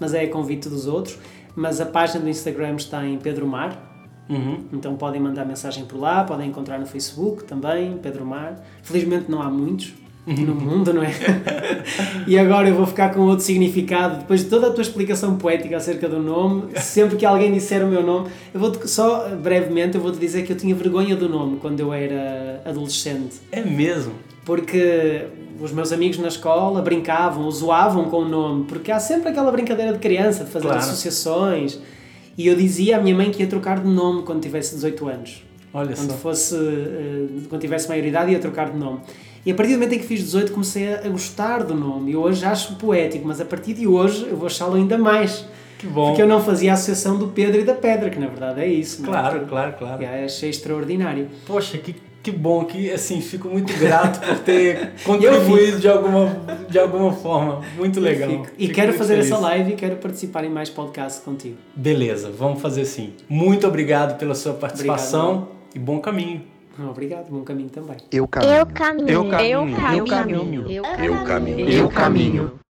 mas 0.00 0.12
é 0.12 0.24
a 0.24 0.28
convite 0.28 0.68
dos 0.68 0.88
outros. 0.88 1.16
Mas 1.54 1.80
a 1.80 1.86
página 1.86 2.18
do 2.18 2.28
Instagram 2.28 2.74
está 2.74 3.06
em 3.06 3.16
Pedro 3.16 3.46
Mar, 3.46 3.92
Uhum. 4.26 4.64
então 4.72 4.96
podem 4.96 5.20
mandar 5.20 5.44
mensagem 5.44 5.84
por 5.84 6.00
lá, 6.00 6.24
podem 6.24 6.48
encontrar 6.48 6.80
no 6.80 6.86
Facebook 6.86 7.44
também, 7.44 7.98
Pedro 7.98 8.24
Mar. 8.24 8.58
Felizmente 8.82 9.30
não 9.30 9.42
há 9.42 9.50
muitos 9.50 9.92
no 10.26 10.54
mundo, 10.54 10.92
não 10.92 11.02
é? 11.02 11.10
e 12.26 12.38
agora 12.38 12.68
eu 12.68 12.74
vou 12.74 12.86
ficar 12.86 13.12
com 13.12 13.20
outro 13.22 13.44
significado. 13.44 14.18
Depois 14.18 14.42
de 14.44 14.50
toda 14.50 14.68
a 14.68 14.70
tua 14.70 14.82
explicação 14.82 15.36
poética 15.36 15.76
acerca 15.76 16.08
do 16.08 16.18
nome, 16.20 16.78
sempre 16.80 17.16
que 17.16 17.26
alguém 17.26 17.52
disser 17.52 17.84
o 17.84 17.88
meu 17.88 18.02
nome, 18.02 18.30
eu 18.52 18.58
vou 18.60 18.72
só 18.86 19.28
brevemente 19.36 19.96
eu 19.96 20.00
vou 20.02 20.12
te 20.12 20.18
dizer 20.18 20.44
que 20.44 20.52
eu 20.52 20.56
tinha 20.56 20.74
vergonha 20.74 21.14
do 21.14 21.28
nome 21.28 21.58
quando 21.60 21.80
eu 21.80 21.92
era 21.92 22.62
adolescente. 22.64 23.36
É 23.52 23.60
mesmo? 23.62 24.12
Porque 24.44 25.26
os 25.60 25.72
meus 25.72 25.92
amigos 25.92 26.18
na 26.18 26.28
escola 26.28 26.80
brincavam, 26.82 27.50
zoavam 27.50 28.04
com 28.06 28.18
o 28.18 28.28
nome, 28.28 28.64
porque 28.64 28.90
há 28.90 28.98
sempre 28.98 29.28
aquela 29.28 29.50
brincadeira 29.52 29.92
de 29.92 29.98
criança, 29.98 30.44
de 30.44 30.50
fazer 30.50 30.66
Claro. 30.66 30.80
associações. 30.80 31.78
E 32.36 32.46
eu 32.48 32.56
dizia 32.56 32.96
à 32.96 33.00
minha 33.00 33.14
mãe 33.14 33.30
que 33.30 33.42
ia 33.42 33.48
trocar 33.48 33.78
de 33.80 33.88
nome 33.88 34.22
quando 34.22 34.40
tivesse 34.42 34.74
18 34.74 35.06
anos. 35.08 35.44
Olha 35.72 35.94
Quando 35.94 36.10
só. 36.10 36.16
fosse, 36.16 36.54
eh, 36.56 37.26
quando 37.48 37.60
tivesse 37.60 37.88
maioridade 37.88 38.30
ia 38.30 38.38
trocar 38.38 38.70
de 38.70 38.78
nome. 38.78 39.00
E 39.46 39.50
a 39.52 39.54
partir 39.54 39.72
do 39.72 39.78
momento 39.78 39.94
em 39.94 39.98
que 39.98 40.06
fiz 40.06 40.20
18 40.20 40.52
comecei 40.52 40.94
a 40.94 41.08
gostar 41.08 41.62
do 41.64 41.74
nome. 41.74 42.12
E 42.12 42.16
hoje 42.16 42.44
acho 42.44 42.76
poético, 42.76 43.26
mas 43.26 43.40
a 43.40 43.44
partir 43.44 43.74
de 43.74 43.86
hoje 43.86 44.26
eu 44.30 44.36
vou 44.36 44.46
achá-lo 44.46 44.74
ainda 44.74 44.96
mais. 44.96 45.44
Que 45.78 45.86
bom. 45.86 46.08
Porque 46.08 46.22
eu 46.22 46.26
não 46.26 46.42
fazia 46.42 46.70
a 46.70 46.74
associação 46.74 47.18
do 47.18 47.28
Pedro 47.28 47.60
e 47.60 47.64
da 47.64 47.74
Pedra, 47.74 48.08
que 48.08 48.18
na 48.18 48.26
verdade 48.28 48.60
é 48.62 48.66
isso. 48.68 49.02
não 49.02 49.08
é? 49.10 49.12
Claro, 49.12 49.40
claro, 49.46 49.74
claro. 49.78 49.98
Que 49.98 50.04
achei 50.06 50.48
extraordinário. 50.48 51.28
Poxa, 51.46 51.76
que, 51.76 51.94
Que 52.22 52.30
bom, 52.30 52.64
que 52.64 52.90
assim, 52.90 53.20
fico 53.20 53.48
muito 53.48 53.70
grato 53.78 54.18
por 54.26 54.38
ter 54.38 54.92
contribuído 55.04 55.78
de 55.78 55.88
alguma, 55.88 56.34
de 56.70 56.78
alguma 56.78 57.12
forma. 57.12 57.60
Muito 57.76 58.00
legal. 58.00 58.30
Fico. 58.30 58.46
E 58.58 58.62
Fico 58.68 58.74
quero 58.76 58.94
fazer 58.94 59.16
feliz. 59.16 59.30
essa 59.30 59.38
live 59.42 59.72
e 59.72 59.76
quero 59.76 59.96
participar 59.96 60.42
em 60.44 60.48
mais 60.48 60.70
podcasts 60.70 61.22
contigo. 61.22 61.56
Beleza, 61.76 62.30
vamos 62.30 62.62
fazer 62.62 62.86
sim. 62.86 63.12
Muito 63.28 63.66
obrigado 63.66 64.16
pela 64.16 64.34
sua 64.34 64.54
participação 64.54 65.28
Obrigado. 65.32 65.48
e 65.74 65.78
bom 65.80 65.98
caminho. 66.00 66.53
Obrigado, 66.78 67.30
bom 67.30 67.44
caminho 67.44 67.70
também. 67.70 67.96
Eu 68.10 68.26
caminho. 68.26 68.52
Eu 68.52 68.72
caminho. 68.74 69.08
Eu 69.08 69.28
caminho. 69.30 69.78
Eu 69.92 70.04
caminho. 70.06 70.68
Eu 70.68 71.24
caminho. 71.24 71.68
Eu 71.70 71.88
caminho. 71.88 72.63